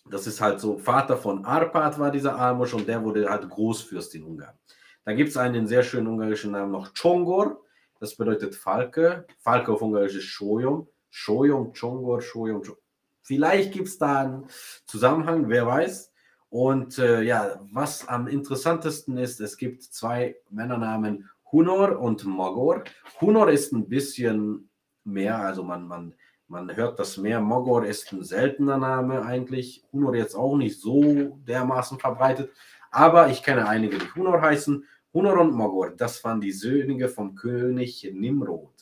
das 0.09 0.27
ist 0.27 0.41
halt 0.41 0.59
so, 0.59 0.77
Vater 0.77 1.15
von 1.15 1.45
Arpad 1.45 1.97
war 1.97 2.11
dieser 2.11 2.37
Almos 2.37 2.73
und 2.73 2.87
der 2.87 3.03
wurde 3.03 3.29
halt 3.29 3.49
Großfürst 3.49 4.15
in 4.15 4.23
Ungarn. 4.23 4.57
Da 5.05 5.13
gibt 5.13 5.29
es 5.29 5.37
einen 5.37 5.65
sehr 5.65 5.83
schönen 5.83 6.07
ungarischen 6.07 6.51
Namen 6.51 6.71
noch, 6.71 6.93
Chongor, 6.93 7.63
das 8.03 8.15
bedeutet 8.15 8.53
Falke. 8.53 9.25
Falke 9.39 9.71
auf 9.71 9.81
Ungarisch 9.81 10.15
ist 10.15 10.25
Schojom. 10.25 10.89
Schojom, 11.09 11.71
Chongor, 11.73 12.21
Schojom, 12.21 12.61
Chongor. 12.61 12.82
Vielleicht 13.23 13.71
gibt 13.71 13.87
es 13.87 13.97
da 13.97 14.21
einen 14.21 14.47
Zusammenhang, 14.85 15.49
wer 15.49 15.65
weiß. 15.65 16.11
Und 16.49 16.99
äh, 16.99 17.23
ja, 17.23 17.59
was 17.71 18.07
am 18.07 18.27
interessantesten 18.27 19.17
ist, 19.17 19.41
es 19.41 19.57
gibt 19.57 19.81
zwei 19.81 20.35
Männernamen, 20.51 21.29
Hunor 21.51 21.99
und 21.99 22.25
Magor. 22.25 22.83
Hunor 23.21 23.49
ist 23.49 23.71
ein 23.73 23.89
bisschen 23.89 24.69
mehr, 25.03 25.39
also 25.39 25.63
man, 25.63 25.87
man, 25.87 26.13
man 26.47 26.75
hört 26.75 26.99
das 26.99 27.17
mehr. 27.17 27.41
Mogor 27.41 27.85
ist 27.85 28.11
ein 28.11 28.23
seltener 28.23 28.77
Name 28.77 29.23
eigentlich. 29.25 29.83
Hunor 29.91 30.15
jetzt 30.15 30.35
auch 30.35 30.55
nicht 30.55 30.79
so 30.79 31.39
dermaßen 31.47 31.99
verbreitet. 31.99 32.51
Aber 32.91 33.29
ich 33.29 33.41
kenne 33.41 33.67
einige, 33.67 33.97
die 33.97 34.13
Hunor 34.13 34.41
heißen. 34.41 34.85
Hunor 35.13 35.39
und 35.39 35.53
Mogor, 35.53 35.91
das 35.91 36.23
waren 36.23 36.41
die 36.41 36.51
Söhne 36.51 37.07
vom 37.07 37.35
König 37.35 38.09
Nimrod. 38.13 38.73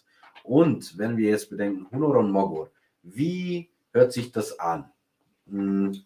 Und 0.44 0.98
wenn 0.98 1.18
wir 1.18 1.30
jetzt 1.30 1.50
bedenken, 1.50 1.88
Hunor 1.92 2.18
und 2.18 2.32
Mogor, 2.32 2.70
wie 3.04 3.71
hört 3.92 4.14
sich 4.14 4.32
das 4.32 4.60
an? 4.60 4.92
Hm. 5.48 6.04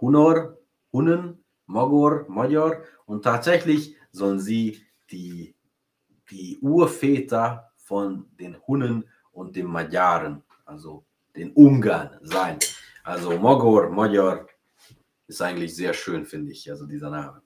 Hunor, 0.00 0.58
Hunnen, 0.92 1.44
Mogor, 1.66 2.26
Major. 2.28 2.82
Und 3.06 3.22
tatsächlich 3.22 3.96
sollen 4.10 4.40
sie 4.40 4.84
die, 5.10 5.54
die 6.30 6.58
Urväter 6.60 7.70
von 7.76 8.26
den 8.38 8.56
Hunnen 8.66 9.08
und 9.32 9.56
den 9.56 9.66
Magyaren, 9.66 10.42
also 10.64 11.04
den 11.36 11.52
Ungarn 11.52 12.18
sein. 12.22 12.58
Also 13.04 13.38
Mogor, 13.38 13.90
Magyar 13.90 14.46
ist 15.26 15.42
eigentlich 15.42 15.74
sehr 15.74 15.94
schön, 15.94 16.24
finde 16.24 16.52
ich, 16.52 16.70
also 16.70 16.86
dieser 16.86 17.10
Name. 17.10 17.42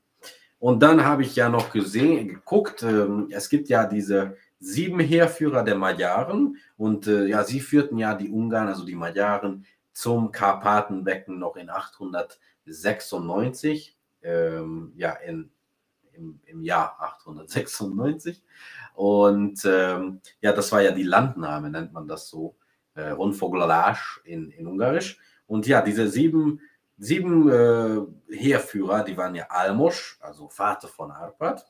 Und 0.58 0.82
dann 0.82 1.04
habe 1.04 1.22
ich 1.22 1.36
ja 1.36 1.48
noch 1.48 1.70
gesehen, 1.70 2.28
geguckt, 2.28 2.82
ähm, 2.82 3.28
es 3.30 3.48
gibt 3.48 3.68
ja 3.68 3.86
diese 3.86 4.36
sieben 4.58 5.00
Heerführer 5.00 5.62
der 5.62 5.76
Magyaren 5.76 6.56
und 6.76 7.06
äh, 7.06 7.26
ja, 7.26 7.44
sie 7.44 7.60
führten 7.60 7.98
ja 7.98 8.14
die 8.14 8.30
Ungarn, 8.30 8.68
also 8.68 8.84
die 8.84 8.94
Magyaren, 8.94 9.66
zum 9.92 10.32
Karpatenbecken 10.32 11.38
noch 11.38 11.56
in 11.56 11.70
896, 11.70 13.96
ähm, 14.22 14.92
ja, 14.96 15.12
in, 15.12 15.50
im, 16.12 16.40
im 16.44 16.62
Jahr 16.62 16.96
896. 17.00 18.42
Und 18.94 19.64
ähm, 19.64 20.20
ja, 20.40 20.52
das 20.52 20.70
war 20.72 20.82
ja 20.82 20.92
die 20.92 21.02
Landnahme, 21.02 21.70
nennt 21.70 21.94
man 21.94 22.06
das 22.08 22.28
so, 22.28 22.56
äh, 22.96 23.10
Rundvoglalage 23.10 24.20
in, 24.24 24.50
in 24.50 24.66
Ungarisch. 24.66 25.18
Und 25.46 25.66
ja, 25.66 25.82
diese 25.82 26.08
sieben, 26.08 26.60
sieben 26.98 27.48
äh, 27.48 28.00
Heerführer, 28.34 29.04
die 29.04 29.16
waren 29.16 29.34
ja 29.34 29.46
Almos, 29.48 30.16
also 30.20 30.48
Vater 30.48 30.88
von 30.88 31.10
Arpad, 31.10 31.64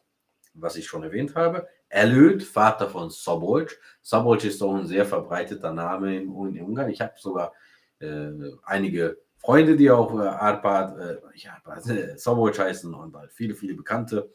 was 0.55 0.77
ich 0.77 0.87
schon 0.87 1.03
erwähnt 1.03 1.35
habe, 1.35 1.69
Erlöd, 1.89 2.43
Vater 2.43 2.89
von 2.89 3.11
Sobolc. 3.11 3.79
Sobolc 4.03 4.45
ist 4.45 4.63
auch 4.63 4.75
ein 4.75 4.87
sehr 4.87 5.07
verbreiteter 5.07 5.73
Name 5.73 6.17
in, 6.17 6.29
Ungarn. 6.29 6.91
Ich 6.91 7.01
habe 7.01 7.15
sogar 7.17 7.53
äh, 8.01 8.31
einige 8.65 9.19
Freunde, 9.39 9.77
die 9.77 9.91
auch 9.91 10.19
äh, 10.19 10.27
Arpad, 10.27 10.99
äh, 10.99 11.17
ja, 11.35 11.57
äh, 11.75 12.17
Sobolc 12.19 12.59
heißen 12.59 12.93
und 12.93 13.15
halt 13.17 13.33
viele, 13.33 13.55
viele 13.55 13.75
Bekannte. 13.75 14.31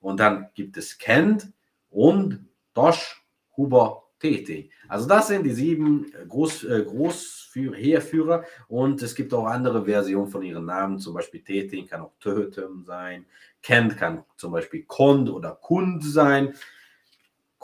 Und 0.00 0.20
dann 0.20 0.50
gibt 0.54 0.76
es 0.76 0.98
Kent, 0.98 1.52
und 1.94 2.44
Dosch, 2.74 3.24
Huber, 3.56 4.02
Tete. 4.18 4.68
Also 4.88 5.06
das 5.06 5.28
sind 5.28 5.44
die 5.44 5.52
sieben 5.52 6.12
Groß, 6.28 6.64
äh, 6.64 6.84
Großheerführer 6.84 8.44
und 8.68 9.00
es 9.00 9.14
gibt 9.14 9.32
auch 9.32 9.46
andere 9.46 9.84
Versionen 9.84 10.28
von 10.28 10.42
ihren 10.42 10.64
Namen, 10.64 10.98
zum 10.98 11.14
Beispiel 11.14 11.44
Tete 11.44 11.84
kann 11.84 12.00
auch 12.00 12.12
Tötem 12.18 12.84
sein, 12.84 13.26
Kent 13.62 13.96
kann 13.96 14.24
zum 14.36 14.52
Beispiel 14.52 14.84
Kond 14.84 15.30
oder 15.30 15.52
Kund 15.52 16.04
sein. 16.04 16.54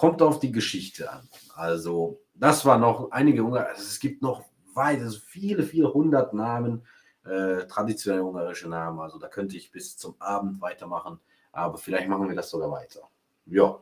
Kommt 0.01 0.23
auf 0.23 0.39
die 0.39 0.51
Geschichte 0.51 1.13
an. 1.13 1.29
Also 1.55 2.23
das 2.33 2.65
war 2.65 2.79
noch 2.79 3.11
einige 3.11 3.45
Ungar, 3.45 3.67
also 3.67 3.83
es 3.83 4.01
gibt 4.01 4.23
noch 4.23 4.47
weit, 4.73 4.99
also 5.03 5.19
viele, 5.19 5.63
viele 5.63 5.93
hundert 5.93 6.33
Namen, 6.33 6.87
äh, 7.27 7.67
traditionelle 7.67 8.25
ungarische 8.25 8.67
Namen. 8.71 8.99
Also 8.99 9.19
da 9.19 9.29
könnte 9.29 9.59
ich 9.59 9.71
bis 9.71 9.99
zum 9.99 10.15
Abend 10.19 10.59
weitermachen, 10.63 11.21
aber 11.53 11.77
vielleicht 11.77 12.09
machen 12.09 12.31
wir 12.31 12.35
das 12.35 12.49
sogar 12.49 12.71
weiter. 12.71 13.11
Ja. 13.45 13.79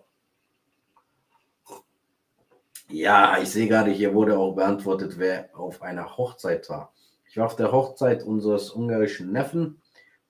Ja, 2.89 3.39
ich 3.41 3.51
sehe 3.51 3.69
gerade, 3.69 3.93
hier 3.93 4.13
wurde 4.13 4.37
auch 4.37 4.57
beantwortet, 4.57 5.21
wer 5.21 5.57
auf 5.57 5.83
einer 5.83 6.17
Hochzeit 6.17 6.69
war. 6.69 6.93
Ich 7.31 7.37
war 7.37 7.47
auf 7.47 7.55
der 7.55 7.71
Hochzeit 7.71 8.25
unseres 8.25 8.71
ungarischen 8.71 9.31
Neffen. 9.31 9.81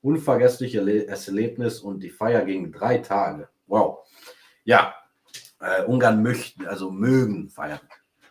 Unvergessliches 0.02 1.26
Erlebnis 1.28 1.80
und 1.80 2.00
die 2.00 2.10
Feier 2.10 2.44
ging 2.44 2.72
drei 2.72 2.98
Tage. 2.98 3.48
Wow. 3.66 4.06
Ja, 4.64 4.94
äh, 5.60 5.84
Ungarn 5.84 6.22
möchten, 6.22 6.66
also 6.66 6.90
mögen 6.90 7.48
feiern. 7.48 7.80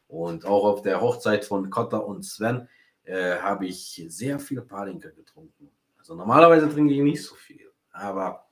Und 0.07 0.45
auch 0.45 0.63
auf 0.63 0.81
der 0.81 1.01
Hochzeit 1.01 1.45
von 1.45 1.69
Kotta 1.69 1.97
und 1.97 2.23
Sven 2.23 2.67
äh, 3.03 3.37
habe 3.37 3.65
ich 3.65 4.05
sehr 4.07 4.39
viel 4.39 4.61
Palinka 4.61 5.09
getrunken. 5.09 5.69
Also 5.97 6.15
normalerweise 6.15 6.69
trinke 6.69 6.93
ich 6.93 7.01
nicht 7.01 7.23
so 7.23 7.35
viel. 7.35 7.71
Aber 7.91 8.47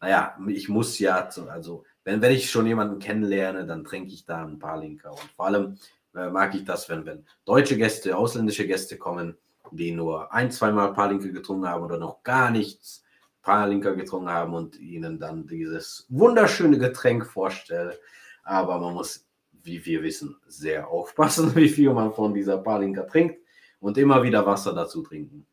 naja, 0.00 0.36
ich 0.48 0.68
muss 0.68 0.98
ja, 0.98 1.28
also 1.48 1.84
wenn, 2.04 2.20
wenn 2.22 2.32
ich 2.32 2.50
schon 2.50 2.66
jemanden 2.66 2.98
kennenlerne, 2.98 3.66
dann 3.66 3.84
trinke 3.84 4.12
ich 4.12 4.24
da 4.24 4.44
ein 4.44 4.58
paar 4.58 4.78
Linker. 4.78 5.10
Und 5.10 5.30
vor 5.34 5.46
allem 5.46 5.78
äh, 6.14 6.28
mag 6.28 6.54
ich 6.54 6.64
das, 6.64 6.88
wenn, 6.88 7.06
wenn 7.06 7.24
deutsche 7.44 7.76
Gäste, 7.76 8.16
ausländische 8.16 8.66
Gäste 8.66 8.98
kommen, 8.98 9.36
die 9.70 9.92
nur 9.92 10.32
ein, 10.32 10.50
zweimal 10.50 10.92
Palinke 10.92 11.32
getrunken 11.32 11.68
haben 11.68 11.84
oder 11.84 11.98
noch 11.98 12.22
gar 12.22 12.50
nichts 12.50 13.03
Palinka 13.44 13.90
getrunken 13.90 14.30
haben 14.30 14.54
und 14.54 14.80
ihnen 14.80 15.18
dann 15.20 15.46
dieses 15.46 16.06
wunderschöne 16.08 16.78
Getränk 16.78 17.26
vorstelle. 17.26 17.98
Aber 18.42 18.80
man 18.80 18.94
muss, 18.94 19.26
wie 19.62 19.84
wir 19.84 20.02
wissen, 20.02 20.36
sehr 20.46 20.88
aufpassen, 20.88 21.54
wie 21.54 21.68
viel 21.68 21.92
man 21.92 22.12
von 22.12 22.34
dieser 22.34 22.58
Palinka 22.58 23.02
trinkt 23.02 23.38
und 23.80 23.98
immer 23.98 24.22
wieder 24.22 24.44
Wasser 24.44 24.72
dazu 24.72 25.02
trinken. 25.02 25.46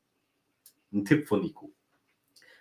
Ein 0.94 1.06
Tipp 1.06 1.28
von 1.28 1.42
Nico. 1.42 1.72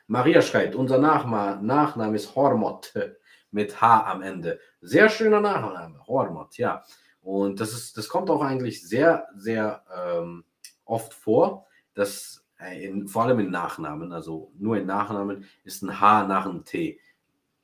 Maria 0.08 0.42
schreibt, 0.42 0.74
unser 0.74 0.98
Nachname 0.98 2.16
ist 2.16 2.34
Hormot 2.34 2.92
mit 3.52 3.80
H 3.80 4.10
am 4.10 4.22
Ende. 4.22 4.58
Sehr 4.80 5.08
schöner 5.08 5.40
Nachname, 5.40 6.04
Hormot, 6.06 6.58
ja. 6.58 6.82
Und 7.22 7.60
das, 7.60 7.72
ist, 7.72 7.96
das 7.96 8.08
kommt 8.08 8.30
auch 8.30 8.42
eigentlich 8.42 8.86
sehr, 8.86 9.28
sehr 9.36 9.84
ähm, 9.94 10.44
oft 10.84 11.14
vor, 11.14 11.66
dass 11.94 12.39
in, 12.68 13.08
vor 13.08 13.24
allem 13.24 13.40
in 13.40 13.50
Nachnamen, 13.50 14.12
also 14.12 14.52
nur 14.58 14.76
in 14.76 14.86
Nachnamen, 14.86 15.44
ist 15.64 15.82
ein 15.82 16.00
H 16.00 16.26
nach 16.26 16.46
einem 16.46 16.64
T. 16.64 17.00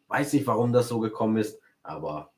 Weiß 0.09 0.33
nicht, 0.33 0.47
warum 0.47 0.73
das 0.73 0.89
so 0.89 1.01
gekommen 1.01 1.37
ist, 1.37 1.61
aber 1.83 2.33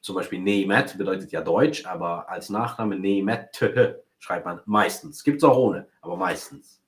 zum 0.00 0.14
Beispiel 0.14 0.40
Nemet 0.40 0.96
bedeutet 0.96 1.32
ja 1.32 1.42
Deutsch, 1.42 1.84
aber 1.86 2.28
als 2.28 2.50
Nachname 2.50 2.98
Nemet 2.98 3.60
schreibt 4.18 4.46
man 4.46 4.60
meistens. 4.64 5.22
Gibt 5.22 5.38
es 5.38 5.44
auch 5.44 5.56
ohne, 5.56 5.88
aber 6.00 6.16
meistens. 6.16 6.82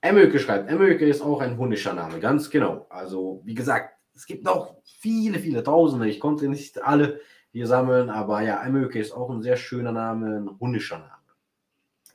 Emöke 0.00 0.40
schreibt, 0.40 0.68
Emöke 0.68 1.06
ist 1.06 1.22
auch 1.22 1.40
ein 1.40 1.56
hunnischer 1.56 1.94
Name, 1.94 2.18
ganz 2.18 2.50
genau. 2.50 2.86
Also, 2.90 3.40
wie 3.44 3.54
gesagt, 3.54 3.96
es 4.14 4.26
gibt 4.26 4.44
noch 4.44 4.76
viele, 4.84 5.38
viele 5.38 5.62
Tausende. 5.62 6.08
Ich 6.08 6.20
konnte 6.20 6.48
nicht 6.48 6.82
alle 6.82 7.20
hier 7.52 7.66
sammeln, 7.66 8.10
aber 8.10 8.42
ja, 8.42 8.62
Emöke 8.64 8.98
ist 8.98 9.12
auch 9.12 9.30
ein 9.30 9.42
sehr 9.42 9.56
schöner 9.56 9.92
Name, 9.92 10.38
ein 10.38 10.58
hunnischer 10.58 10.98
Name. 10.98 11.22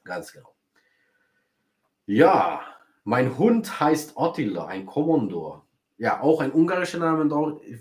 Ganz 0.03 0.33
genau. 0.33 0.56
Ja, 2.07 2.61
mein 3.03 3.37
Hund 3.37 3.81
heißt 3.81 4.13
Attila, 4.17 4.67
ein 4.67 4.85
Kommandor. 4.85 5.65
Ja, 5.97 6.21
auch 6.21 6.39
ein 6.39 6.53
ungarischer 6.53 6.99
Name, 6.99 7.29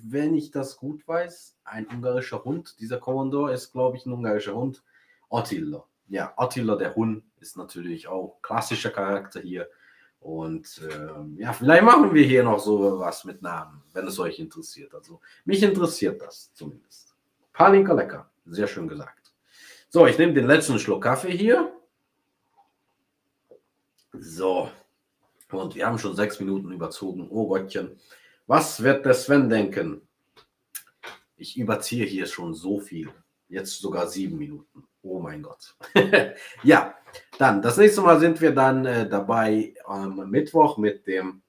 wenn 0.02 0.34
ich 0.34 0.50
das 0.50 0.76
gut 0.76 1.06
weiß. 1.06 1.56
Ein 1.62 1.86
ungarischer 1.86 2.42
Hund. 2.42 2.74
Dieser 2.80 2.98
Kommandor 2.98 3.52
ist, 3.52 3.70
glaube 3.70 3.96
ich, 3.96 4.04
ein 4.04 4.12
ungarischer 4.12 4.56
Hund. 4.56 4.82
Attila. 5.30 5.84
Ja, 6.08 6.32
Attila 6.36 6.74
der 6.74 6.96
Hund 6.96 7.22
ist 7.38 7.56
natürlich 7.56 8.08
auch 8.08 8.38
klassischer 8.42 8.90
Charakter 8.90 9.40
hier. 9.40 9.68
Und 10.18 10.82
ähm, 10.90 11.36
ja, 11.38 11.52
vielleicht 11.52 11.84
machen 11.84 12.12
wir 12.12 12.24
hier 12.24 12.42
noch 12.42 12.58
so 12.58 12.98
was 12.98 13.24
mit 13.24 13.42
Namen, 13.42 13.84
wenn 13.92 14.08
es 14.08 14.18
euch 14.18 14.40
interessiert. 14.40 14.92
Also 14.92 15.20
mich 15.44 15.62
interessiert 15.62 16.20
das 16.20 16.52
zumindest. 16.52 17.14
Palinka 17.52 17.92
lecker. 17.92 18.28
Sehr 18.46 18.66
schön 18.66 18.88
gesagt. 18.88 19.32
So, 19.88 20.04
ich 20.04 20.18
nehme 20.18 20.32
den 20.32 20.46
letzten 20.48 20.80
Schluck 20.80 21.04
Kaffee 21.04 21.30
hier. 21.30 21.75
So. 24.20 24.70
Und 25.50 25.74
wir 25.74 25.86
haben 25.86 25.98
schon 25.98 26.16
sechs 26.16 26.40
Minuten 26.40 26.72
überzogen. 26.72 27.28
Oh 27.30 27.46
Gottchen. 27.46 27.98
Was 28.46 28.82
wird 28.82 29.04
der 29.04 29.14
Sven 29.14 29.48
denken? 29.48 30.02
Ich 31.36 31.58
überziehe 31.58 32.04
hier 32.04 32.26
schon 32.26 32.54
so 32.54 32.80
viel. 32.80 33.10
Jetzt 33.48 33.80
sogar 33.80 34.08
sieben 34.08 34.38
Minuten. 34.38 34.84
Oh 35.02 35.20
mein 35.20 35.42
Gott. 35.42 35.76
ja, 36.62 36.94
dann 37.38 37.62
das 37.62 37.76
nächste 37.76 38.00
Mal 38.00 38.18
sind 38.18 38.40
wir 38.40 38.52
dann 38.52 38.84
äh, 38.86 39.08
dabei 39.08 39.74
am 39.84 40.28
Mittwoch 40.30 40.78
mit 40.78 41.06
dem 41.06 41.42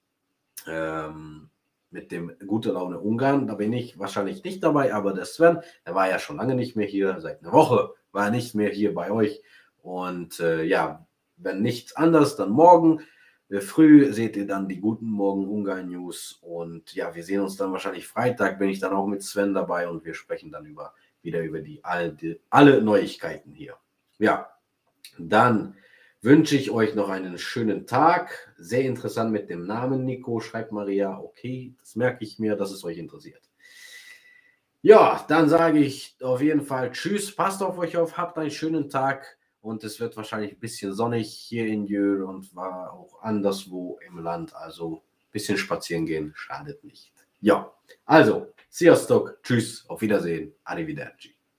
ähm, 0.68 1.49
mit 1.89 2.11
dem 2.11 2.34
Gute 2.45 2.72
Laune 2.72 2.99
Ungarn. 2.99 3.47
Da 3.47 3.55
bin 3.55 3.74
ich 3.74 3.97
wahrscheinlich 3.97 4.43
nicht 4.43 4.63
dabei, 4.63 4.93
aber 4.93 5.13
der 5.13 5.26
Sven, 5.26 5.61
der 5.86 5.95
war 5.95 6.09
ja 6.09 6.20
schon 6.20 6.38
lange 6.38 6.53
nicht 6.53 6.76
mehr 6.76 6.88
hier. 6.88 7.20
Seit 7.22 7.41
einer 7.41 7.53
Woche 7.53 7.93
war 8.11 8.26
er 8.26 8.32
nicht 8.32 8.53
mehr 8.53 8.70
hier 8.70 8.93
bei 8.93 9.09
euch. 9.09 9.41
Und 9.82 10.39
äh, 10.39 10.63
ja, 10.63 11.07
wenn 11.38 11.62
nichts 11.62 11.96
anderes, 11.96 12.36
dann 12.36 12.50
morgen. 12.50 13.02
Äh, 13.50 13.62
früh 13.62 14.12
seht 14.12 14.36
ihr 14.36 14.48
dann 14.48 14.68
die 14.68 14.80
guten 14.80 15.06
Morgen 15.06 15.48
Ungarn 15.48 15.90
News 15.90 16.40
und 16.42 16.94
ja, 16.94 17.16
wir 17.16 17.24
sehen 17.24 17.42
uns 17.42 17.56
dann 17.56 17.72
wahrscheinlich 17.72 18.08
Freitag, 18.08 18.60
bin 18.60 18.70
ich 18.70 18.80
dann 18.80 18.94
auch 18.94 19.08
mit 19.08 19.24
Sven 19.24 19.54
dabei 19.54 19.88
und 19.88 20.04
wir 20.06 20.14
sprechen 20.14 20.52
dann 20.52 20.66
über 20.66 20.94
wieder 21.22 21.42
über 21.42 21.60
die, 21.60 21.82
die 22.22 22.40
alle 22.50 22.82
Neuigkeiten 22.82 23.52
hier. 23.52 23.76
Ja, 24.18 24.50
dann 25.18 25.76
wünsche 26.22 26.56
ich 26.56 26.72
euch 26.72 26.96
noch 26.96 27.10
einen 27.10 27.38
schönen 27.38 27.86
Tag. 27.86 28.54
Sehr 28.58 28.84
interessant 28.84 29.32
mit 29.32 29.50
dem 29.50 29.66
Namen 29.66 30.06
Nico, 30.06 30.40
schreibt 30.40 30.72
Maria. 30.72 31.20
Okay, 31.20 31.76
das 31.80 31.96
merke 31.96 32.24
ich 32.24 32.40
mir, 32.40 32.56
dass 32.56 32.72
es 32.72 32.84
euch 32.84 32.98
interessiert. 32.98 33.42
Ja, 34.82 35.26
dann 35.28 35.50
sage 35.50 35.80
ich 35.80 36.16
auf 36.22 36.42
jeden 36.42 36.62
Fall 36.62 36.92
Tschüss, 36.92 37.36
passt 37.36 37.62
auf 37.62 37.78
euch 37.78 37.98
auf, 37.98 38.18
habt 38.18 38.38
einen 38.38 38.52
schönen 38.52 38.90
Tag 38.90 39.37
und 39.68 39.84
es 39.84 39.99
wird 39.99 40.15
wahrscheinlich 40.15 40.53
ein 40.53 40.59
bisschen 40.59 40.93
sonnig 40.93 41.30
hier 41.34 41.68
in 41.68 41.86
Jür 41.86 42.30
und 42.30 42.55
war 42.55 42.93
auch 42.93 43.22
anderswo 43.22 43.99
im 44.07 44.18
Land. 44.20 44.55
Also 44.55 45.03
ein 45.03 45.32
bisschen 45.32 45.57
spazieren 45.57 46.05
gehen 46.05 46.32
schadet 46.36 46.86
nicht. 46.86 47.11
Ja, 47.41 47.74
also, 48.05 48.53
sziasztok, 48.72 49.43
tschüss, 49.43 49.86
auf 49.89 49.99
Wiedersehen, 50.01 50.53
arrivederci. 50.63 51.37